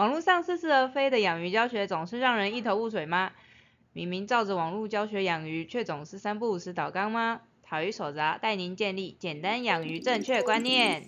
[0.00, 3.32] 网络上似是而非的养鱼教学总是让人一头雾水吗？
[3.92, 7.42] 明明照着网络教学养鱼，却总是三不五时倒缸吗？
[7.62, 11.04] 塔鱼手札带您建立简单养鱼正确观念。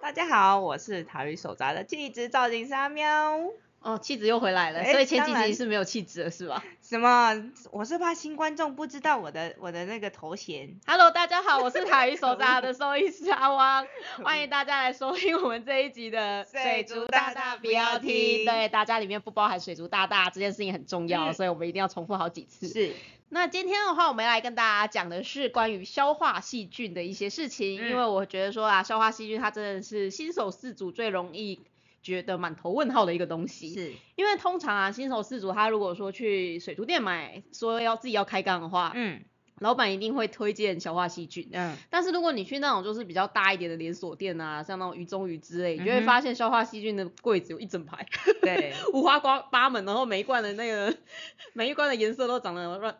[0.00, 3.38] 大家好，我是塔鱼手札的气质造型师阿喵。
[3.82, 7.34] 哦，气质又回来了，哎所以前几集是没有气质了，是吧什么？
[7.70, 10.78] 我是怕新观众不知道我的我的那个头衔。
[10.86, 13.86] ？Hello，大家好，我是塔鱼手札的收音师阿汪，
[14.22, 22.68] 欢迎大家来收听我们这一集的 水族大大不要听对，大家里面不包含水族大大这件事情很重要，嗯所以我们一定要重复好几次。
[22.68, 22.94] 是，
[23.30, 31.60] 那今天的话，我们来跟大家讲的是关于消化细菌的一些事情，嗯因为我觉得说啊，消化细菌它真的是新手饲主最容易
[32.02, 33.72] 觉得满头问号的一个东西。
[33.72, 39.22] 是，因为通常啊，新手饲主他如果说去水族店买，说要自己要开缸的话，嗯
[39.58, 41.48] 老板一定会推荐消化细菌。
[41.52, 48.04] 嗯，但是如果你去那种就是比较大一点的连锁店啊，像那种鱼中鱼之类，你就会发现消化细菌的柜子有一整排，
[48.40, 50.92] 对， 五花八八门，然后每一罐的那个
[51.54, 52.96] 每一罐的颜色都长得乱，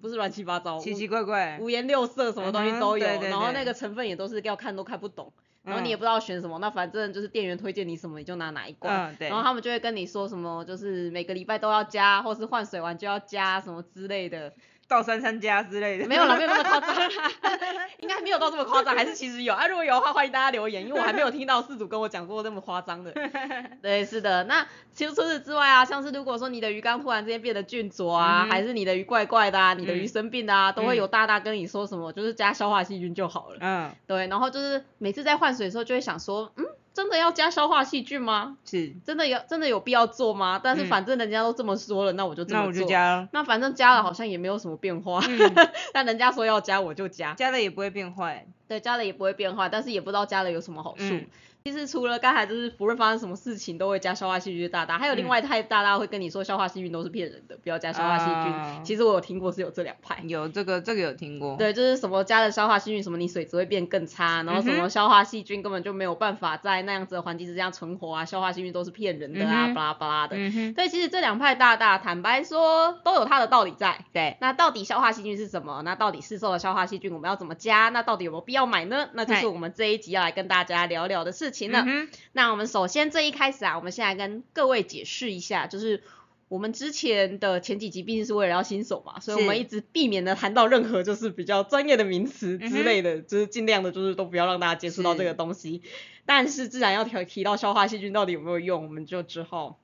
[0.00, 1.64] 不是乱七八糟，奇奇怪怪五。
[1.64, 5.30] 五颜六色，什么东西都有，嗯哼对对对然后那个成分也都是要看都看不懂，
[5.64, 9.10] 然后你也嗯不知道选什么，那反正就是店员推荐你什么你就拿哪一罐。
[9.10, 9.28] 嗯，对。
[9.28, 14.52] 然后他们就会跟你说什么，就是每个礼拜都要加，或是换水完就要加什么之类的。
[14.92, 16.06] 倒三三家之类的。
[16.06, 17.10] 没有了，没有那么夸张，
[18.00, 19.66] 应该没有到这么夸张，还是其实有啊？
[19.66, 23.12] 如果有的话，欢迎大家留言，因为我还没有听到四组跟我讲过那么夸张的。
[23.80, 24.44] 对，是的。
[24.44, 33.56] 那其实除此之外啊，像是如果说你的鱼缸突然之间变得菌浊啊，嗯还是你的鱼怪怪的啊，你的鱼嗯生病的啊，都会有大大跟你说什么，就是加消化细菌就好了。
[33.60, 38.56] 嗯，对，然后就是每次在换水的时候就会想说，嗯，真的要加消化细菌吗？
[38.64, 38.94] 是。
[39.04, 40.60] 真的要真的有必要做吗？
[40.62, 42.72] 但是嗯反正人家都这么说了，那我就这么做。
[42.72, 42.86] 那我就。
[42.86, 43.28] 加了。
[43.32, 45.54] 那反正加了好像也没有什么变化，嗯，
[45.92, 48.46] 但人家说要加我就加，加了也不会变坏。
[48.68, 51.04] 对，加了也不会变坏，但是也不知道加了有什么好处。
[51.04, 51.26] 嗯
[51.64, 58.34] 其实除了刚才就是不论发生什么事情都会加消化细菌的大大，还有另外一派大大会跟你说消化细菌都是骗人的，不要加消化细菌。
[58.34, 60.20] 啊其实我有听过是有这两派。
[60.26, 61.56] 有这个这个有听过。。
[61.56, 70.36] 对，就是什么加了消化细菌，什么你水质会变更差，然后什么消化细菌根本就没有办法在那样子的环境之下存活啊，消化细菌都是骗人的啊，嗯巴拉巴拉的。
[70.74, 74.04] 对，其实这两派大大，坦白说都有它的道理在。
[74.12, 74.36] 对。
[74.40, 75.80] 那到底消化细菌是什么？
[75.84, 77.88] 那到底市售的消化细菌我们要怎么加？
[77.90, 79.10] 那到底有没有必要买呢？
[79.14, 81.84] 那就是我们这一集要来跟大家聊聊的事情了。
[81.86, 82.08] 嗯。
[82.32, 86.02] 那我们首先这一开始啊，我们先来跟各位解释一下，就是
[86.48, 95.82] 我们之前的前几集毕竟是为了要新手嘛，所以我们一直避免的谈到任何就是比较专业的名词嗯之类的，就是尽量的就是都不要让大家接触到这个东西。
[96.24, 99.80] 但是自然要提提到消化细菌到底有没有用，我们就只好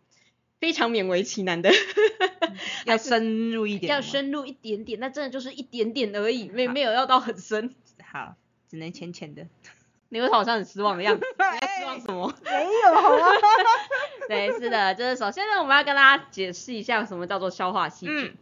[0.60, 1.70] 非常勉为其难的
[2.86, 3.90] 要深入一点。
[3.90, 4.00] 要。
[4.00, 7.74] 深入一点点，那真的就是一点点而已，没没有要到很深。
[8.04, 8.36] 好，
[8.68, 9.46] 只能浅浅的。
[10.10, 11.26] 你为什么好像很失望的样子？
[11.52, 12.34] 你在失望什么？
[12.44, 12.50] 没
[12.86, 13.26] 有好吗？
[14.28, 18.24] 对，是的，就是首先呢，我们要跟大家解释一下什么叫做消化细菌。
[18.24, 18.36] 嗯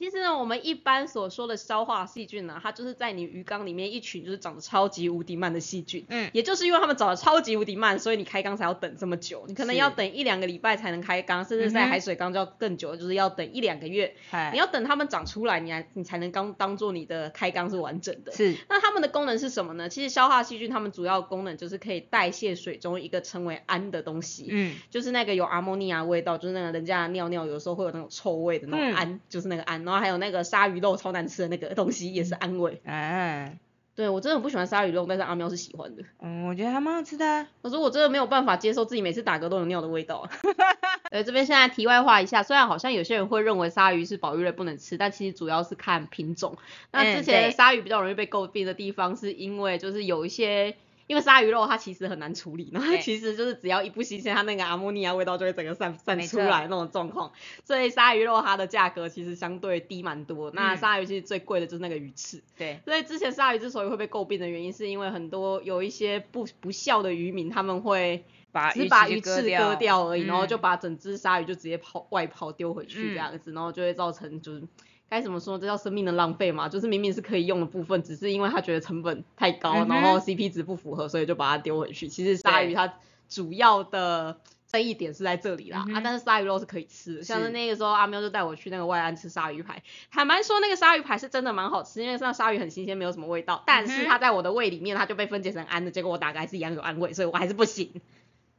[0.00, 6.06] 其实呢，我们一般所说的消化细菌呢，它就是在你鱼缸里面一群就是长得超级无敌慢的细菌。
[6.08, 6.30] 嗯。
[6.32, 9.44] 也就是因为它们长得超级无敌慢，所以你开缸才要等这么久。
[9.46, 14.16] 你可能要等一两个礼拜才能开缸，甚至在海水缸就要更久，就是要等一两个月。
[14.30, 18.32] 嗨你要等它们长出来，你还你才能刚当做你的开缸是完整的。
[18.32, 18.56] 是。
[18.70, 19.90] 那它们的功能是什么呢？
[19.90, 24.48] 其实消化细菌它们主要功能就是可以代谢水中一个称为氨的东西。
[24.48, 24.76] 嗯。
[24.88, 32.80] 就是那个有阿莫尼亚味道，就是那个人家尿尿有时候会有那种臭味的那种嗯氨，就是那个氨，然后还有那个鲨鱼肉超难吃的那个东西也是氨味。
[32.86, 33.50] 啊。
[33.96, 36.02] 对我真的很不喜欢鲨鱼肉，但是阿喵是喜欢的。
[36.20, 37.46] 嗯，我觉得还蛮好吃的啊。
[37.60, 40.30] 我说我真的没有办法接受自己每次打嗝都有尿的味道啊。
[41.10, 46.56] 呃，这边现在题外话一下，虽然好像有些人会认为鲨鱼是保育类不能吃，但其实主要是看品种。
[46.92, 50.76] 那之前鲨鱼比较容易被诟病的地方，是因为就是有一些。
[51.10, 57.32] 因为鲨鱼肉它其实很难处理，然后对其实就是只要一不新鲜，它那个阿莫尼亚味道就会整个散散出来那种状况，
[57.64, 60.52] 所以鲨鱼肉它的价格其实相对低蛮多。
[60.52, 62.78] 那嗯鲨鱼其实最贵的就是那个鱼翅，对。
[62.84, 74.62] 所以之前鲨鱼之所以会被诟病的原因，是因为很多有一些不不孝的渔民，他们会把只把鱼鳍翅割掉而已，然后就嗯把整只鲨鱼就直接抛外抛丢回去嗯这样子，然后就会造成就是
[75.10, 76.68] 该怎么说，这叫生命的浪费嘛？
[76.68, 82.08] 就是明明是可以用的部分，只是因为他觉得成本太高，嗯然后 CP 值不符合，所以就把它丢回去。
[82.08, 82.94] 其实鲨鱼它
[83.28, 84.38] 主要的
[84.70, 87.50] 争议点是在这里啦、嗯啊，但是鲨鱼肉是可以吃的，像是是。
[87.50, 98.00] 那个时候阿喵就带我去那个外安吃鲨鱼排，坦白说那个鲨鱼排是真的蛮好吃，因为那鲨鱼很新鲜，没有什么味道，但是它在我的胃里面它就被分解成氨的，结果我打开还是一样有氨味，所以我还是不行。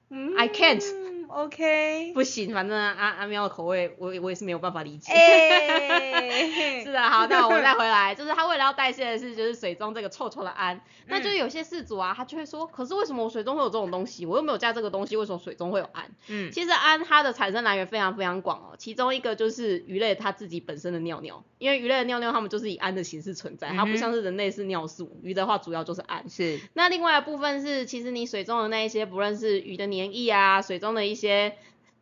[0.10, 0.36] 嗯。
[0.36, 0.84] I can't
[1.32, 5.12] OK，不行，反正阿阿喵的口味，我我也是没有办法理解。
[5.14, 14.26] 哎， 是的，好，那我们再回来，就是他为了要代谢的是就是水中这个臭臭的氨，那就是有些事主啊，他就会说，可是为什么我水中会有这种东西？
[14.26, 16.12] 我又没有加这个东西，为什么水中会有氨？
[16.28, 26.30] 嗯，其实氨它的产生来源非常非常广哦，其中一个就是鱼类它自己本身的尿尿，因为鱼类的尿尿它们就是以氨的形式存在，它不像是人类是尿素，鱼的话主要就是氨。
[26.30, 31.21] 是，那另外一部分是，其实你水中的那一些，不论是鱼的黏液啊，水中的一些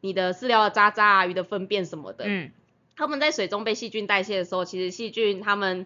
[0.02, 2.52] 你的饲料的渣渣啊，鱼的粪便什么的，嗯，
[2.96, 5.86] 它们在水中被细菌代谢的时候，其实细菌它们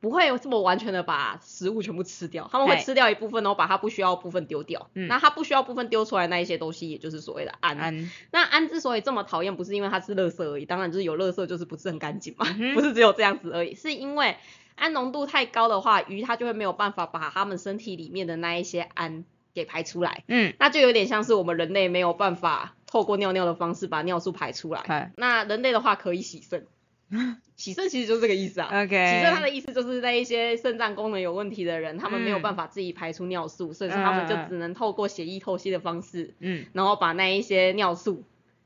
[0.00, 4.90] 不会有这么完全的把食物全部吃掉，它们会吃掉一部分，然后把它不需要部分丢掉。
[4.94, 5.08] 嗯。
[5.08, 7.78] 那它不需要部分丢出来那一些东西，也就是所谓的氨。
[7.78, 14.36] 安，那氨之所以这么讨厌，不是因为它是垃圾而已，当然就是有垃圾就是不是很干净嘛，嗯不是只有这样子而已，是因为
[14.74, 19.24] 氨浓度太高的话，鱼它就会没有办法把它们身体里面的那一些氨
[19.54, 25.12] 给排出来，嗯，那就有点像是我们人类没有办法透过尿尿的方式把尿素排出来。
[25.16, 26.66] 那人类的话可以洗肾，
[27.56, 28.68] 洗肾其实就是这个意思啊。
[28.82, 38.24] ，OK，洗肾它的意思就是在一些肾脏功能有问题的人，他们没有嗯办法自己排出尿素，所以说他们就嗯嗯嗯只能透过血液透析的方式，嗯然后把那一些尿素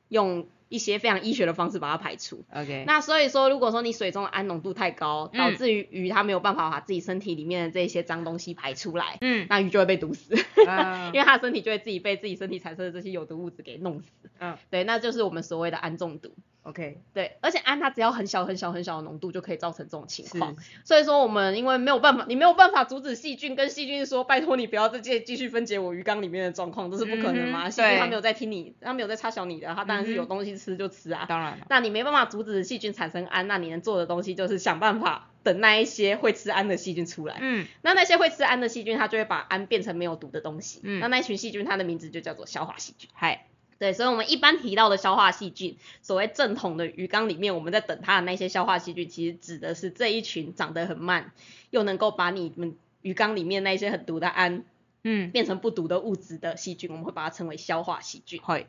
[0.08, 2.44] 用一些非常医学的方式把它排除。
[2.54, 10.34] ，OK，那所以说，如果说你水中的氨浓度太高，嗯导致于鱼它没有办法把自己身体里面的这些脏东西排出来，嗯，那鱼就会被毒死，
[10.66, 14.12] 啊 因为它的身体就会自己被自己身体产生的这些有毒物质给弄死。
[14.38, 16.34] 嗯对，那就是我们所谓的氨中毒。
[16.62, 20.56] ，OK，对，而且氨它只要很小很小很小的浓度就可以造成这种情，况。
[20.84, 27.70] 所以说我们因为没有办法，你没有办法阻止细菌跟细菌说，拜托你不要再继继续分解我鱼缸里面的状况，这是不可能嘛。
[27.70, 31.26] 细菌它没有在听你，它没有在插小你的，它当然是有东西吃就吃啊。
[31.28, 37.38] 当然了，那你没办法阻止细菌产生氨，那你能做的东西就是想办法等那一些会吃氨的细菌出来。
[37.40, 40.80] 嗯那那些会吃氨的细菌，它就会把氨变成没有毒的东西。
[40.82, 43.08] 嗯那那群细菌它的名字就叫做消化细菌。
[43.14, 43.46] 嗨，
[43.78, 51.32] 对，所以我们一般提到的消化细菌，所谓正统的鱼缸里面，我们在等它的那些消化细菌，其实指的是这一群长得很慢，
[51.70, 54.64] 又能够把你们鱼缸里面那些很毒的氨
[55.04, 58.42] 嗯，变成不毒的物质的细菌，我们会把它称为消化细菌。
[58.42, 58.66] 会，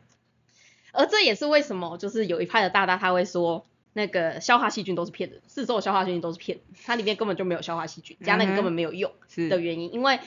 [0.91, 9.11] 而这也是为什么，就是有一派的大大他会说，那个消化细菌都是骗人，四周的消化细菌都是骗人，它里面根本就没有消化细菌，加那个根本没有用
[9.49, 10.19] 的原因，因为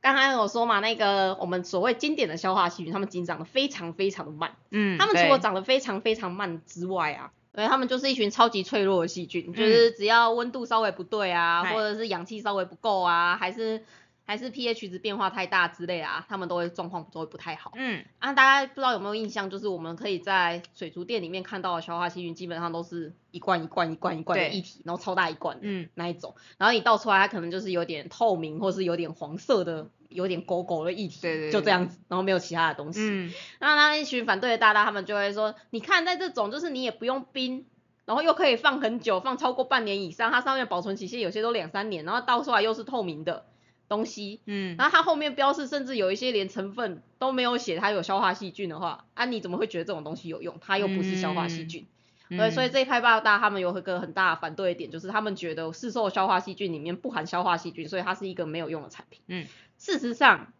[0.00, 4.52] 刚刚有说嘛，那个我们所谓经典的消化细菌，它们仅长得非常非常的慢。
[4.70, 13.84] 嗯，它们除了长得非常非常慢之外啊，对，它们就是一群超级脆弱的细菌，嗯就是只要温度稍微不对啊，嗨或者是氧气稍微不够啊，还是
[14.30, 17.72] 还是 pH 值变化太大之类啊，他们都会状况都会不太好。
[17.74, 33.00] 嗯，啊，大家不知道有没有印象，就是我们可以在水族店里面看到的消化细菌，基本上都是一罐一罐一罐一罐的液体，然后超大一罐的嗯，那一种，然后你倒出来，它可能就是有点透明，或是有点黄色的，有点狗狗的液体，对对对就这样子，然后没有其他的东西。
[33.02, 37.66] 嗯，那那一群反对的大大，他们就会说，你看在这种就是你也不用冰，
[38.04, 43.46] 然后又可以放很久，放超过半年以上，它上面保存期限有些都两三年，然后倒出来又是透明的
[43.90, 50.56] 东西，嗯，然后它后面标示甚至有一些连成分都没有写它有消化细菌的话，啊你怎么会觉得这种东西有用？
[50.60, 51.86] 它又不是消化细菌。
[52.28, 59.20] 对，所以嗯这一派报大他们有一个很大的反对的点，就是他们觉得市售消化细菌里面不含消化细菌，所以它是一个没有用的产品。
[59.26, 60.52] 嗯，事实上，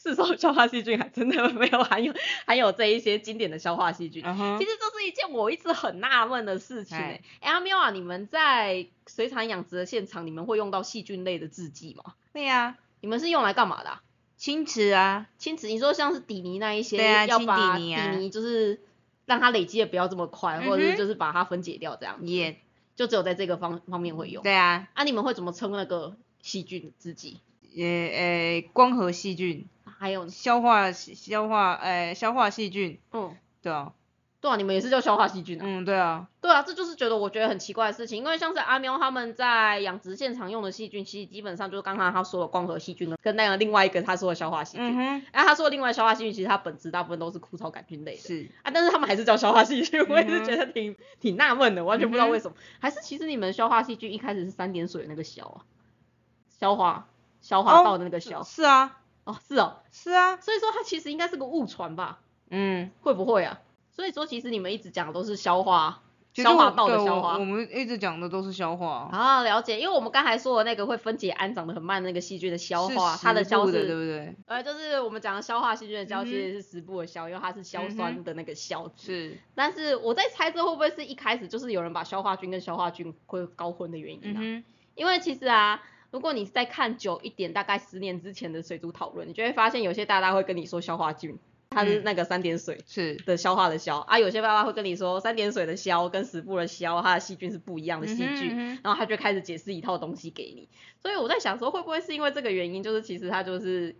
[0.00, 2.14] 市售消化细菌还真的没有含有
[2.46, 4.22] 含有这一些经典的消化细菌。
[4.22, 7.52] 其实这是一件我一直很纳闷的事情哎哎、欸。
[7.52, 12.14] 阿喵啊，你们在水产养殖的现场，你们会用到细菌类的制剂吗？
[12.32, 14.02] 对呀，你们是用来干嘛的、啊？
[14.36, 18.80] 清池啊，清池，你说像是底泥那一些，对啊要把底泥啊底泥就是
[19.26, 22.26] 让它累积的不要这么快，或者是就是把它分解掉这样子。
[22.26, 22.60] 也，
[22.94, 24.44] 就只有在这个方方面会用。
[24.44, 27.40] 对啊，啊，你们会怎么称那个细菌制剂？
[27.72, 29.66] 也，呃，光合细菌，
[29.98, 33.92] 还有，消化消化，呃，消化细菌，嗯，对啊，
[34.40, 35.64] 对啊，你们也是叫消化细菌啊？
[35.66, 44.86] 嗯，对啊，对啊，这就是觉得我觉得很奇怪的事情，因为像是阿喵他们在养殖现场用的细菌，其实基本上就是刚刚他说的光合细菌跟那个另外一个他说的消化细菌。
[44.86, 48.20] 嗯哼，然后他说的另外消化细菌，其实它本质大部分都是枯草杆菌类的。
[48.20, 52.56] 是，啊，但是他们还是叫消化细菌，我也是觉得挺挺纳闷的，完全不知道为什么。
[52.78, 55.66] 还是其实你们消化细菌一开始是三点水那个消啊，
[56.60, 57.08] 消化
[57.40, 58.44] 消化道的那个消。
[58.44, 62.20] 是啊，哦，是哦，是啊，所以说它其实应该是个误传吧？
[62.50, 63.60] 嗯，会不会啊？
[63.92, 67.44] 所以说其实你们一直讲的都是消化，消化道的消化我。
[67.44, 74.36] 们一直讲的都是消化，啊，了解，因为我们刚才说的那个会分解氨长得很慢的那个细菌的消化，是它的消食部的，对，不对？
[74.46, 79.12] 呃，就是我们讲的消化细菌的消，其实是食部的消，因为它是硝酸的那个硝字。
[79.12, 84.38] 是，但是我在猜这会不会是一开始就是有人把消化菌跟消化菌会搞混的原因啊？
[84.40, 91.38] 嗯，因为其实啊，如果你再看久一点，大概十年之前的水族讨论，你就会发现有些大大会跟你说消化菌，
[91.70, 94.18] 它是嗯那个三点水是，的消化的消啊。
[94.18, 100.68] 有些爸爸会跟你说，三点水的消跟食部的消，它的细菌是不一样的细菌，嗯哼嗯哼然后他就开始解释一套东西给你。
[101.02, 103.94] 所以我在想说，会不会是因为这个原因，就是其实它就是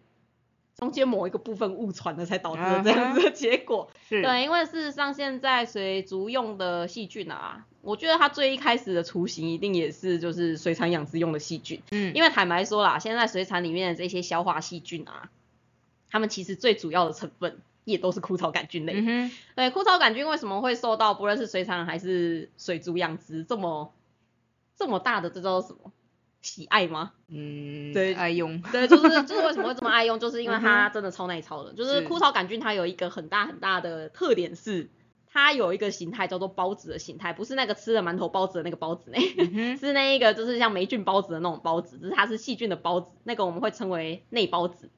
[0.77, 3.91] 中间某一个部分误传了，才导致了这样子的结果。
[4.09, 11.81] 是，对，因为事实上现在水族用的细菌啊，我觉得它最一开始的雏形一定也是就是水产养殖用的细菌。
[11.91, 15.31] 嗯，因为坦白说啦，现在水产里面的这些消化细菌啊，
[16.11, 18.95] 它们其实最主要的成分也都是枯草杆菌类。
[18.97, 23.93] 嗯哼，对，枯草杆菌为什么会受到不论是水产还是水族养殖这么
[24.77, 25.93] 这么大的这叫做什么
[26.43, 27.13] 喜爱吗？
[27.29, 31.73] 嗯，对爱用，对，就是就是为什么会这么爱用，就是因为嗯它真的超耐操的。
[31.73, 34.89] 就是是枯草杆菌它有一个很大很大的特点是，
[35.31, 44.91] 它有一个形态叫做包子的形态，不是那个吃了馒头包子的那个包子呢，嗯， 是那一个就是像霉菌包子的那种包子，只是它是细菌的包子，那个我们会称为内包子。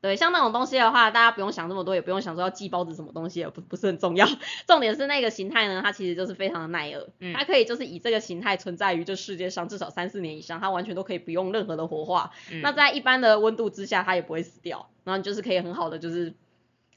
[0.00, 4.26] 对，像那种东西的话，大家不用想这么多，也不用想说要寄包子什么东西，不不是很重要。
[4.66, 12.32] 重点是那个形态呢，它其实就是非常的耐饿，嗯它可以就是以这个形态存在于这世界上至少三四年以上，它完全都可以不用任何的活化。
[12.50, 16.34] 嗯那在一般的温度之下，它也不会死掉，然后你就是可以很好的就是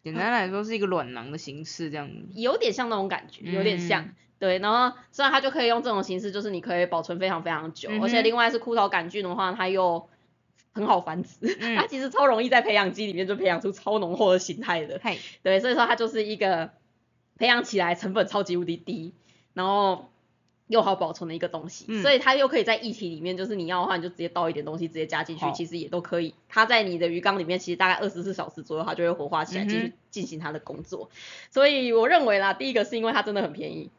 [0.05, 4.03] 简单来说是一个卵囊的形式这样子，有点像那种感觉，有点像。
[4.03, 10.09] 嗯对，然后所以它就可以用这种形式，就是你可以保存非常非常久，嗯而且另外是枯草杆菌的话，它又
[10.74, 15.00] 很好繁殖，嗯它其实超容易在培养基里面就培养出超浓厚的形态的。
[15.01, 16.71] 嗨，对，所以说它就是一个
[17.38, 19.13] 培养起来成本超级无敌低，
[19.53, 20.12] 然后
[20.67, 26.34] 又好保存的一个东西，嗯所以它又可以在液体里面，就是你要的话，你就直接倒一点东西直接加进去，其实也都可以。
[26.50, 31.10] 它在你的鱼缸里面，其实大概二十四小时左右，它就会活化起来，继续进行它的工作。
[31.51, 33.91] 所以我认为啦，第一个是因为它真的很便宜。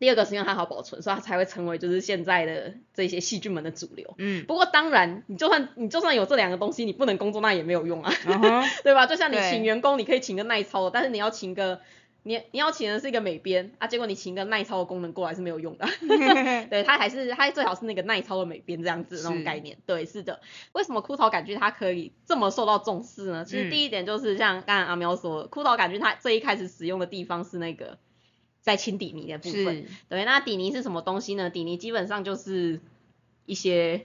[0.00, 4.14] 第二个是因为它好保存，所以它才会成为就是现在的这些细菌们的主流。
[4.18, 8.12] 嗯，不过当然，你就算你就算有这两个东西，你不能工作那也没有用啊。
[8.84, 9.06] 对吧？
[9.06, 11.80] 就像你请员工，你可以请个耐操的，但是你要请个
[12.24, 15.86] 你你要请的是一个美编啊，结果你请个耐操的功能过来是没有用的。
[16.68, 19.78] 对，它还是它最好是那个耐操的美编这样子那种概念。
[19.86, 20.40] 对，是的。
[20.72, 23.44] 为什么枯草杆菌它可以这么受到重视呢？
[23.44, 27.98] 其实嗯第一点就是像刚才阿喵说的，枯草杆菌它最一开始使用的地方是那个
[28.60, 29.76] 在清底泥的部分。
[29.76, 31.48] 是，对，那底泥是什么东西呢？
[31.48, 32.80] 底泥基本上就是
[33.46, 34.04] 一些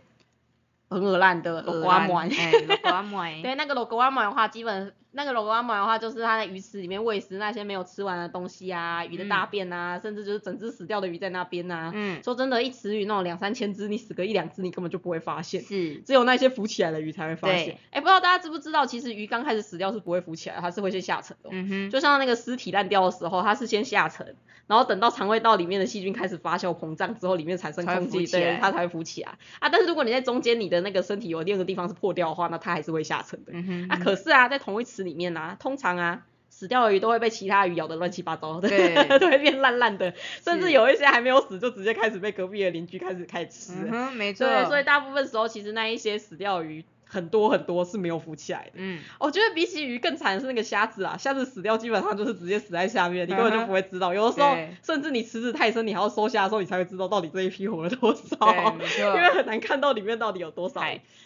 [0.88, 2.20] 很恶烂的鹅瓜膜。
[2.20, 11.91] 哎，罗瓜 膜，对，那个罗格瓦膜的话，基本那个罗格瓦膜的话，就是它在鱼池里面喂食那些没有吃完的东西啊，鱼的大便啊，甚至就是整只死掉的鱼在那边啊。
[11.93, 17.77] 嗯，说真的，一池鱼那种两三千只，你死个一两只，你根本就不会发现，是，只有那些浮起来的鱼才会发现对。
[17.91, 29.70] 哎，不知道大家知不知道，其实鱼刚开始死掉是不会浮起来，它是会先下沉的哦、嗯哼，就像那个尸体烂掉的时候，它是先下沉，然后等到肠胃道里面的细菌开始发酵膨胀之后，里面产生空气，对，它才会浮起来啊。
[29.70, 33.51] 但是如果你在中间，你的那个身体有另一个地方是破掉的话，那它还是会下沉的。
[33.53, 38.93] 嗯哼，啊，可是啊，在同一池里面啊，通常啊，死掉的鱼都会被其他鱼咬得乱七八糟的，对。
[39.19, 43.74] 都会变烂烂的，甚至有一些还没有死，就直接开始被隔壁的邻居开始开始吃。
[43.91, 46.83] 嗯，没错，对，所以大部分时候其实那一些死掉的鱼
[47.13, 48.72] 很多很多是没有浮起来的。
[48.75, 54.13] 嗯，我觉得比起鱼更惨的是那个虾子啊，虾子死掉基本上就是直接死在下面，你根本就 不会知道。
[54.13, 58.75] 有的时候甚至你池子太深，你还要收虾的时候，你才会知道到底这一批活了多少。
[59.15, 60.82] 因为很难看到里面到底有多少。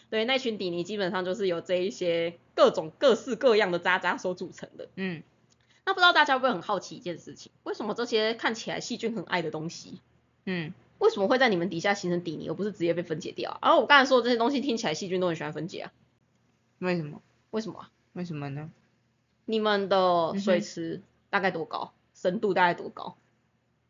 [0.09, 4.87] 对，那群底泥基本上就是由这一些各种各式各样的渣渣所组成的。
[4.95, 5.23] 嗯，
[5.85, 9.99] 那不知道大家会不会很好奇一件事情，为什么这些看起来细菌很爱的东西，
[10.45, 13.59] 嗯，为什么会在你们底下形成底泥，而不是直接被分解掉啊？
[13.61, 15.91] 然后我刚才说的这些东西听起来细菌都很喜欢分解啊，
[16.79, 17.21] 为什么？
[17.51, 17.91] 为什么啊？
[18.13, 18.69] 为什么呢？
[19.45, 21.93] 你们的水池大概多高？
[22.13, 23.15] 深度大概多高？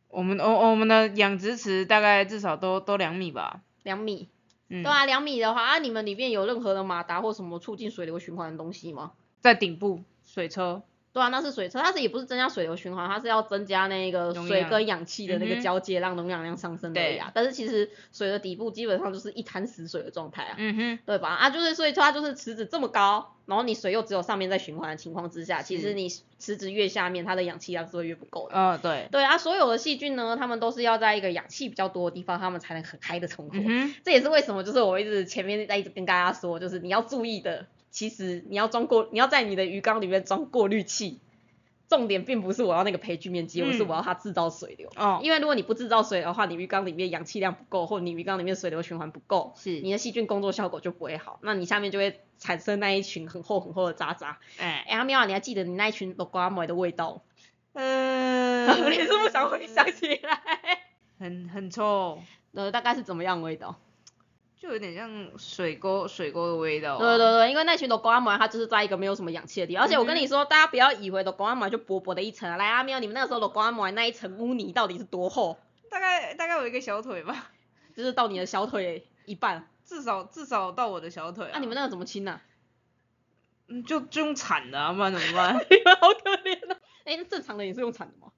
[0.10, 4.30] 我们我我们的养殖池大概至少都都两米吧，两米。
[4.70, 9.14] 嗯，对啊，两米的话，啊，你们里面有任何的马达或什么促进水流循环的东西吗？
[9.40, 10.84] 在顶部水车，
[11.18, 17.32] 对啊，那是水车，它是也不是增加水流循环，它是要增加那个水跟氧气的那个交接，让容量量上升而已啊。
[17.34, 21.30] 但是其实水的底部基本上就是一滩死水的状态啊，嗯哼，对吧？
[21.30, 26.08] 啊，就是所以说它就是池子这么高，然后你水又只有上面在循环的情况之下，其实你
[26.38, 28.56] 池子越下面，它的氧气量是会越不够的。
[28.56, 33.58] 呃，对，对啊，所有的细菌呢，它们都是要在一个氧气比较多的地方，它们才能很嗨的存活。
[33.58, 37.66] 嗯哼，这也是为什么，就是我一直前面在一直跟大家说，就是你要注意的，
[37.98, 41.20] 其实你要装过，你要在你的鱼缸里面装过滤器。
[41.90, 44.92] 重点并不是我要那个培菌面积，而是嗯我要它制造水流。
[44.98, 54.38] 哦，因为如果你不制造水的话，你鱼缸里面氧气量不够，或你鱼缸里面水流循环不够，是，你的细菌工作效果就不会好，那你下面就会产生那一群很厚很厚的渣渣。
[54.60, 57.24] 哎，哎，阿喵啊，你还记得你那一群罗瓜膜的味道？
[57.72, 60.42] 呃， 你是不是想回想起来？
[61.20, 63.80] 很很臭，呃，大概是怎么样的味道？
[64.60, 67.00] 就有点像水沟水沟的味道、啊。
[67.00, 75.58] 对对对，因为那群的公安门它就是在一个没有什么氧气的地方，而且我跟你说，大家不要以为的公安门就薄薄的一层啊，来阿喵，你们那个时候的公安门那一层污泥到底是多厚？
[75.90, 77.52] 大概大概有一个小腿吧，
[77.96, 79.70] 就是到你的小腿一半。
[79.86, 81.52] 至少至少到我的小腿、啊。
[81.54, 82.42] 那、你们那个怎么清啊？
[83.70, 85.56] 嗯，就就用铲的啊，不然怎么办？
[85.70, 86.78] 你 们好可怜啊！
[87.06, 88.32] 哎、那正常的也是用铲的吗？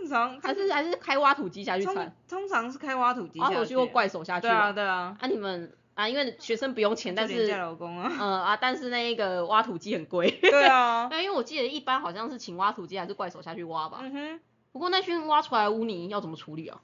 [0.00, 2.16] 正常还是还是开挖土机下去通铲？
[2.28, 3.54] 通常是开挖土机下去。
[3.54, 4.42] 挖土机或怪手下去？
[4.42, 4.72] 对啊。
[4.72, 5.16] 对啊。
[5.20, 8.10] 啊，你们啊，因为学生不用钱，但是廉价劳工啊。
[8.18, 10.30] 呃啊，但是那个挖土机很贵。
[10.40, 11.08] 对啊。
[11.08, 13.98] 对， 因为我记得一般好像是请挖土机还是怪手下去挖吧。
[14.00, 14.40] 嗯哼。
[14.72, 16.80] 不过那群挖出来的污泥要怎么处理啊？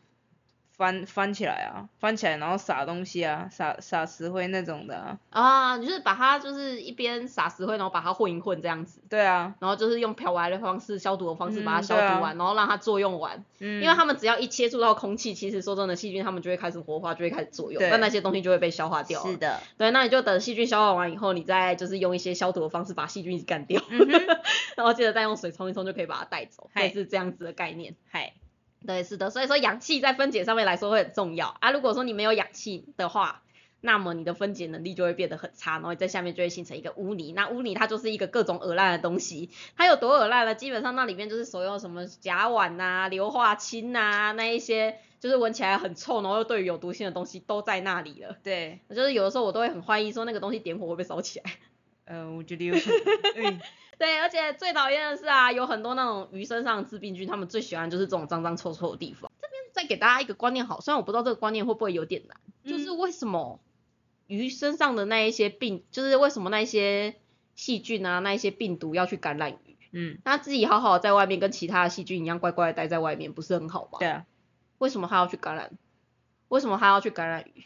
[0.76, 5.18] 翻翻起来啊，翻起来然后撒东西啊，撒撒石灰那种的啊。
[5.30, 9.54] 啊，就是把它就是一边撒石灰，然后把它混一混这样子，对啊。
[9.61, 13.45] 然后就是用漂白的方式、消毒的方式嗯把它消毒完，然后让它作用完。
[13.59, 13.83] 嗯。
[13.83, 19.21] 因为他们只要一接触到空气，其实说真的，细菌他们就会开始活化，就会开始作用，但那那些东西就会被消化掉。
[19.26, 19.61] 是的。
[19.76, 24.06] 对，那你就等细菌消化完以后，你再就是用一些消毒的方式把细菌一直干掉，嗯。
[24.76, 27.97] 然后接着再用水冲一冲就可以把它带走，嗨类似这样子的概念。
[28.09, 28.35] 嗨。
[28.85, 31.71] 对，是的，所以说氧气在分解上面来说会很重要啊。
[31.71, 33.42] 如果说你没有氧气的话，
[33.80, 37.33] 那么你的分解能力就会变得很差，然后在下面就会形成一个污泥。
[37.33, 40.54] 那污泥它就是一个各种恶烂的东西，它有多恶烂呢？
[40.54, 48.37] 基本上那里面就是所有什么甲烷呐、硫化氢呐、那一些，就是闻起来很臭，然后又对于有毒性的东西都在那里了。
[48.42, 48.80] 对。
[48.88, 51.52] 就是有的时候我都会很怀疑说那个东西点火会不会烧起来。
[52.06, 53.45] 呃，我觉得有可能。
[53.52, 53.61] 嗯。
[53.98, 59.30] 对，而且最讨厌的是啊，有很多那种鱼身上的致病菌，他们最喜欢就是这种脏脏臭臭的地方。
[59.40, 63.58] 这边再给大家一个观念好，虽然我不知道这个观念会不会有点难，就是为什么
[64.26, 67.16] 鱼身上的那一些病，就是为什么那一些
[67.54, 69.76] 细菌啊，那一些病毒要去感染鱼？
[69.92, 70.18] 嗯。
[70.24, 73.98] 那自己好好在外面跟其他的细菌一样乖乖的待在外面，不是很好吗？
[73.98, 74.26] 对啊。
[74.78, 75.70] 为什么它要去感染？
[76.48, 77.64] 为什么它要去感染鱼？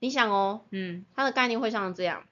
[0.00, 2.24] 你想哦，嗯，它的概念会像这样。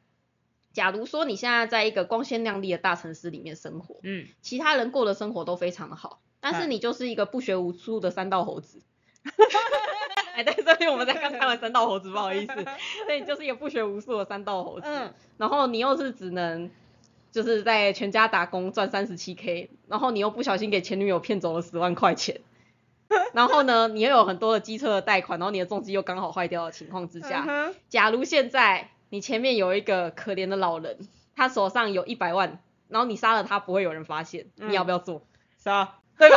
[0.73, 6.71] 假如说你现在在一个光鲜亮丽的大城市里面生活，嗯，其他人过的生活都非常的好，但是嗯。
[6.71, 8.81] 你就是一个不学无术的三道猴子。
[10.33, 12.55] 哎，在，这里我们在刚看完三道猴子，不好意思，
[13.07, 14.87] 对，你就是一个不学无术的三道猴子。
[14.87, 16.71] 嗯，然后你又是只能
[17.33, 22.41] 就是在全家打工赚三十七 k，然后你又不小心给前女友骗走了十万块钱，
[23.35, 30.96] 然后呢，你又有很多的机车的贷款，然后你的重机又刚好坏掉的情况之下，假如现在你前面有一个可怜的老人，
[31.36, 35.26] 他手上有一百万，然后你杀了他不会有人发现，嗯你要不要做？
[35.58, 35.96] 杀。
[36.16, 36.36] 对吧？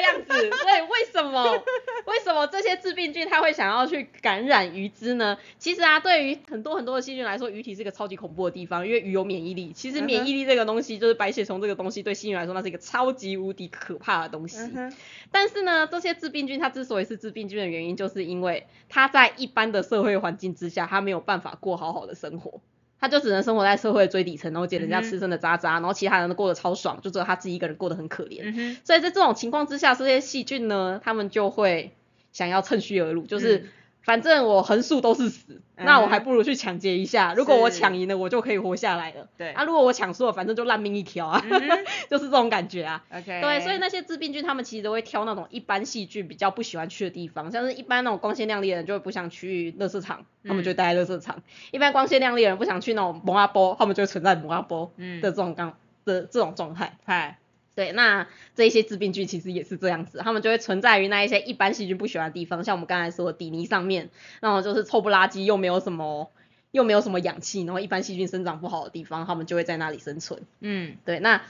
[0.00, 0.56] 就是这样子。
[0.56, 1.44] 所以为什么
[2.06, 5.38] 为什么这些致病菌它会想要去感染鱼只呢？
[5.58, 9.72] 其实啊，对于很多很多的细菌来说，鱼体是一个超级恐怖的地方，因为鱼有免疫力。
[9.72, 14.58] 其实免疫力这个东西，就是白血虫这个东西，对细菌来说，那是一个超级无敌可怕的东西。
[14.58, 14.92] 嗯。
[15.30, 22.60] 但是呢，这些致病菌它之所以是致病菌的原因，就是因为它在一般的社会环境之下，它没有办法过好好的生活。
[23.04, 28.40] 他就只能生活在社会最底层，然后捡人家吃剩的渣渣，然后其他人都过得超爽，就只有他自己一个人过得很可怜。
[28.44, 28.78] 嗯。
[28.82, 31.92] 所以在这种情况之下，这些细菌呢，他们就会
[32.32, 33.68] 想要趁虚而入，就是、嗯
[34.04, 37.34] 反正我横竖都是死，嗯那我还不如去抢劫一下。
[37.34, 39.26] 如果我是抢赢了，我就可以活下来了。
[39.38, 41.50] 对啊，如果我抢输了，反正就烂命一条啊，嗯
[42.10, 43.02] 就是这种感觉啊。
[43.10, 43.40] OK。
[43.40, 51.36] 对，所以那些致病菌，他们其实都会挑那种一般细菌比较不喜欢去的地方，像是一般那种光鲜亮丽的人就会不想去垃圾场，他们就待在垃圾场；
[51.72, 56.98] 一般光鲜亮丽的人不想去那种摩阿波，他们就会存在摩阿波嗯的这种刚的这种状态。
[57.04, 57.38] 嗨。
[57.74, 64.10] 对，那这一些致病菌其实也是这样子，它们就会存在于那一些一般细菌不喜欢的地方，像我们刚才说的底泥上面，
[64.40, 66.30] 那种就是臭不拉几又没有什么
[66.70, 70.42] 又没有什么氧气，然后一般细菌生长不好的地方，它们就会在那里生存。
[70.60, 70.96] 嗯。
[71.04, 71.42] 对，那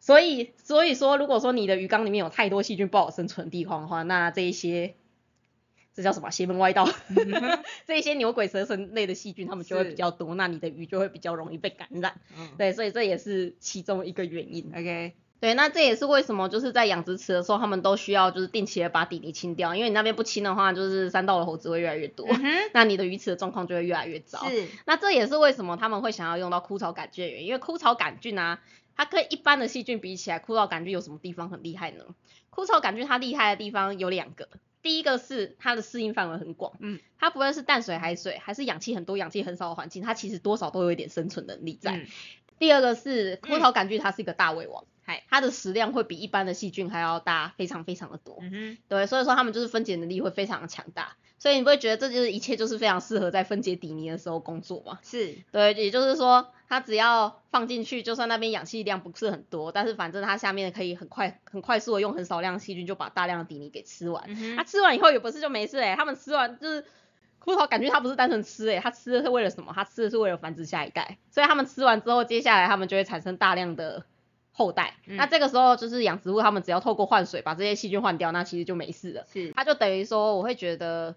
[0.00, 4.94] 所以所以说，如果说你的鱼缸里面有太多细菌不好生存的地方的话，那这一些
[5.94, 6.88] 这叫什么邪门歪道？
[7.86, 12.20] 这一些牛鬼蛇神类的细菌，它们就会比较多，那你的鱼就会比较容易被感染。
[12.38, 12.48] 嗯。
[12.56, 14.70] 对，所以这也是其中一个原因。
[14.74, 15.14] OK。
[15.40, 22.70] 对，那这也是为什么就是在养殖池的时候，他们都需要就是定期的把底泥清掉，因为你那边不清的话，就是山道的猴子会越来越多，嗯。
[22.74, 24.48] 那你的鱼池的状况就会越来越糟。
[24.48, 24.66] 是。
[24.84, 28.60] 那这也是为什么他们会想要用到枯草杆菌的原因，因为枯草杆菌啊，
[28.96, 32.04] 它跟一般的细菌比起来，枯草杆菌有什么地方很厉害呢？
[32.50, 34.48] 枯草杆菌它厉害的地方有两个，
[34.82, 41.92] 第一个是它的适应范围很广，嗯，它不论是淡水、海水，还是氧气很多、氧气很少的环境，它其实多少都有一点生存能力在。
[41.96, 42.06] 嗯
[42.58, 48.36] 第二个是枯草杆菌，它是一个大胃王，嗨它的食量会比一般的细菌还要大，非常非常的多。
[48.42, 48.78] 嗯哼。
[48.88, 54.98] 对，所以说它们就是分解能力会非常的强大，所以你不会觉得这就是一切就是非常适合在分解底泥的时候工作嘛？
[55.02, 55.34] 是。
[55.50, 64.28] 对，也就是说，它只要放进去，就算那边氧气量不是很多，但是反正它下面可以很快很快速的用很少量的细菌就把大量的底泥给吃完。
[64.56, 66.84] 它、吃完以后也不是就没事诶、它们吃完就是
[67.38, 69.72] 枯草杆菌它不是单纯吃诶、它吃的是为了什么？
[69.74, 74.04] 它吃的是为了繁殖下一代，所以它们吃完之后，接下来它们就会产生大量的
[74.58, 74.96] 后代。
[75.06, 79.24] 嗯那这个时候就是养殖户他们只要透过换水把这些细菌换掉，那其实就没事了。
[79.32, 81.14] 是，它就等于说，我会觉得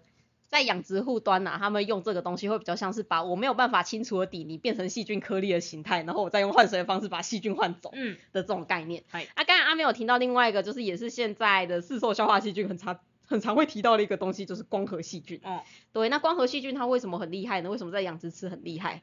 [0.48, 9.02] 在养殖户端呐、他们用这个东西会比较像是把我没有办法清除的底泥变成细菌颗粒的形态，然后我再用换水的方式把细菌换走嗯，的这种概念。
[9.08, 15.40] 嗨啊，刚才阿美有提到另外一个，就是也是现在的市售消化细菌很常很常会提到的一个东西，就是光合细菌。
[15.42, 17.70] 哦，对，那光合细菌它为什么很厉害呢？
[17.70, 19.02] 为什么在养殖池很厉害？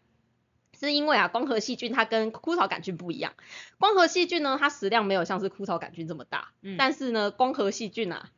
[0.80, 3.34] 是因为啊，光合细菌它跟枯草杆菌不一样。
[3.78, 8.30] 光合细菌呢，它食量没有像是枯草杆菌这么大，嗯但是呢，光合细菌啊，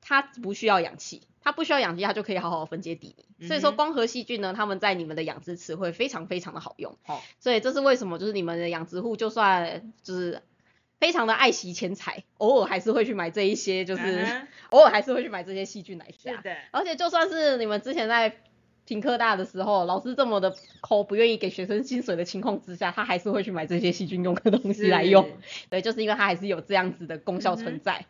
[0.00, 3.46] 它不需要氧气，它不需要氧气，它就可以好好地分解底泥。
[3.46, 6.96] 所以说，光合细菌呢，它们在你们的养殖池会非常非常的好用。
[7.02, 10.42] 好，所以这是为什么，就是你们的养殖户就算就是
[11.00, 16.30] 非常的爱惜钱财，偶尔还是会去买这一些，就是、偶尔还是会去买这些细菌来下。
[16.30, 18.36] 是的，而且就算是你们之前在
[18.86, 25.30] 评科大的时候，老师这么的抠，不愿意给学生薪水的情况之下，他还是会去买这些细菌用的东西来用。
[25.70, 28.06] 对，就是因为它还是有这样子的功效存在。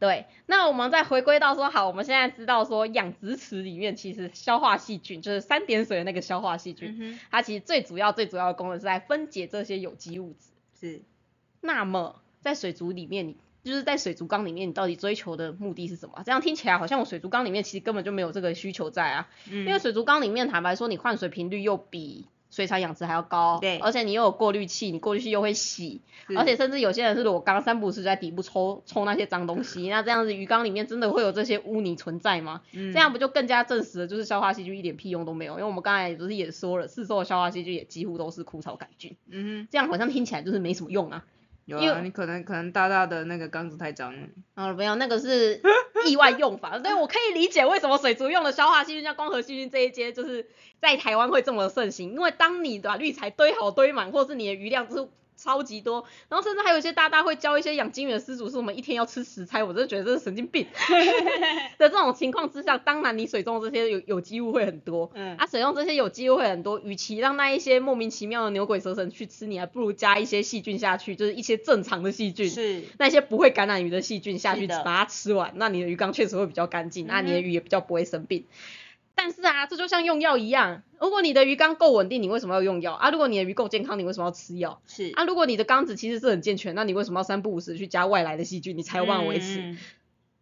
[0.00, 10.48] 对，那我们再回归到说，好，我们现在知道说养殖池里面其实消化细菌，就是三点水的那个消化细菌，嗯，它其实最主要最主要的功能是在分解这些有机物质。
[10.80, 11.02] 是，
[11.60, 16.22] 那么在水族里面，你就是在水族缸里面，你到底追求的目的是什么？
[16.24, 19.28] 这样听起来好像我水族缸里面其实根本就没有这个需求在啊。
[19.50, 26.02] 因因为水族缸里面，坦白说，你换水频率又比水产养殖还要高，对而且你又有过滤器，你过滤器又会洗，
[26.36, 32.60] 而且甚至有些人是裸缸三不五时在底部抽抽那些脏东西，那这样子鱼缸里面真的会有这些污泥存在吗？
[32.72, 35.54] 这这样不就更加证实了，就是消化细菌一点屁用都没有？
[35.54, 41.24] 因为我们刚才不是也说了，市售的消化细菌也几乎都是枯草杆菌，嗯这样好像听起来就是没什么用啊。
[41.68, 45.60] 哼，有啊，你可能可能大大的那个缸子太脏了，啊，没有，那个是
[46.06, 46.78] 意外用法。
[46.78, 50.46] 对，我可以理解为什么水族用的消化细菌像光合细菌这一些，就是
[50.80, 52.12] 在台湾会这么盛行。
[52.12, 55.08] 因为当你把滤材堆好堆满，或是你的鱼量就是
[55.44, 60.66] 超级多，然后甚至还有一些大大会教一些养金鱼的施主，是我们一天要吃十餐，我真的觉得这是神经病。
[61.76, 65.10] 的这种情况之下，当然你水中这些有有机物会很多。
[65.14, 72.48] 嗯啊，水中这些有机物会很多，与其让那一些莫名其妙的牛鬼蛇神去吃，你还不如加一些细菌下去，就是一些正常的细菌。
[72.48, 78.46] 是，那些不会感染鱼的细菌下去把它吃完，那你的鱼缸确实会比较干净，那你的鱼也比较不会生病。
[79.14, 83.10] 但是啊，这就像用药一样，如果你的鱼缸够稳定，你为什么要用药啊？
[83.10, 85.24] 如果你的鱼够健康，你为什么要吃药是，啊？
[85.24, 89.78] 如果你的缸子其实是很健全，那你为什么要三不五时去加外来的细菌，你才有办法维持、嗯，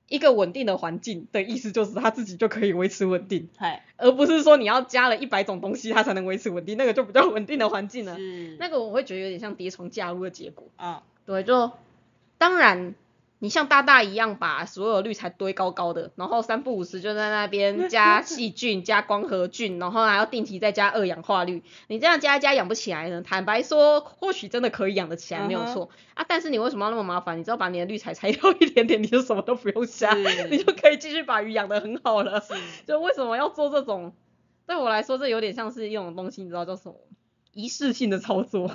[0.08, 8.16] 一个稳定的环境的意思，就是它自己就可以维持稳定，嗨，而不是说你要加了一百种东西它才能维持稳定，那个就比较稳定的环境了。
[8.16, 10.66] 是，那个我会觉得有点像叠床架屋的结果。
[10.76, 11.70] 啊，对，就
[12.38, 12.94] 当然
[13.42, 23.20] 你像大大一样把所有滤材堆高高的，然后三不五时就在那边 加细菌、加光合菌，然后还要定期再加二氧化氯，你这样加一加养不起来呢？
[23.20, 26.24] 坦白说，或许真的可以养得起来，没有错、啊。
[26.28, 27.36] 但是你为什么要那么麻烦？
[27.36, 30.14] 你只要把你的滤材拆掉一点点，你就什么都不用加，
[30.48, 32.40] 你就可以继续把鱼养得很好了。
[32.40, 32.54] 是，
[32.86, 34.14] 就为什么要做这种？
[34.68, 36.94] 对我来说，这有点像是一种东西，你知道叫什么？
[37.54, 38.70] 仪式性的操作。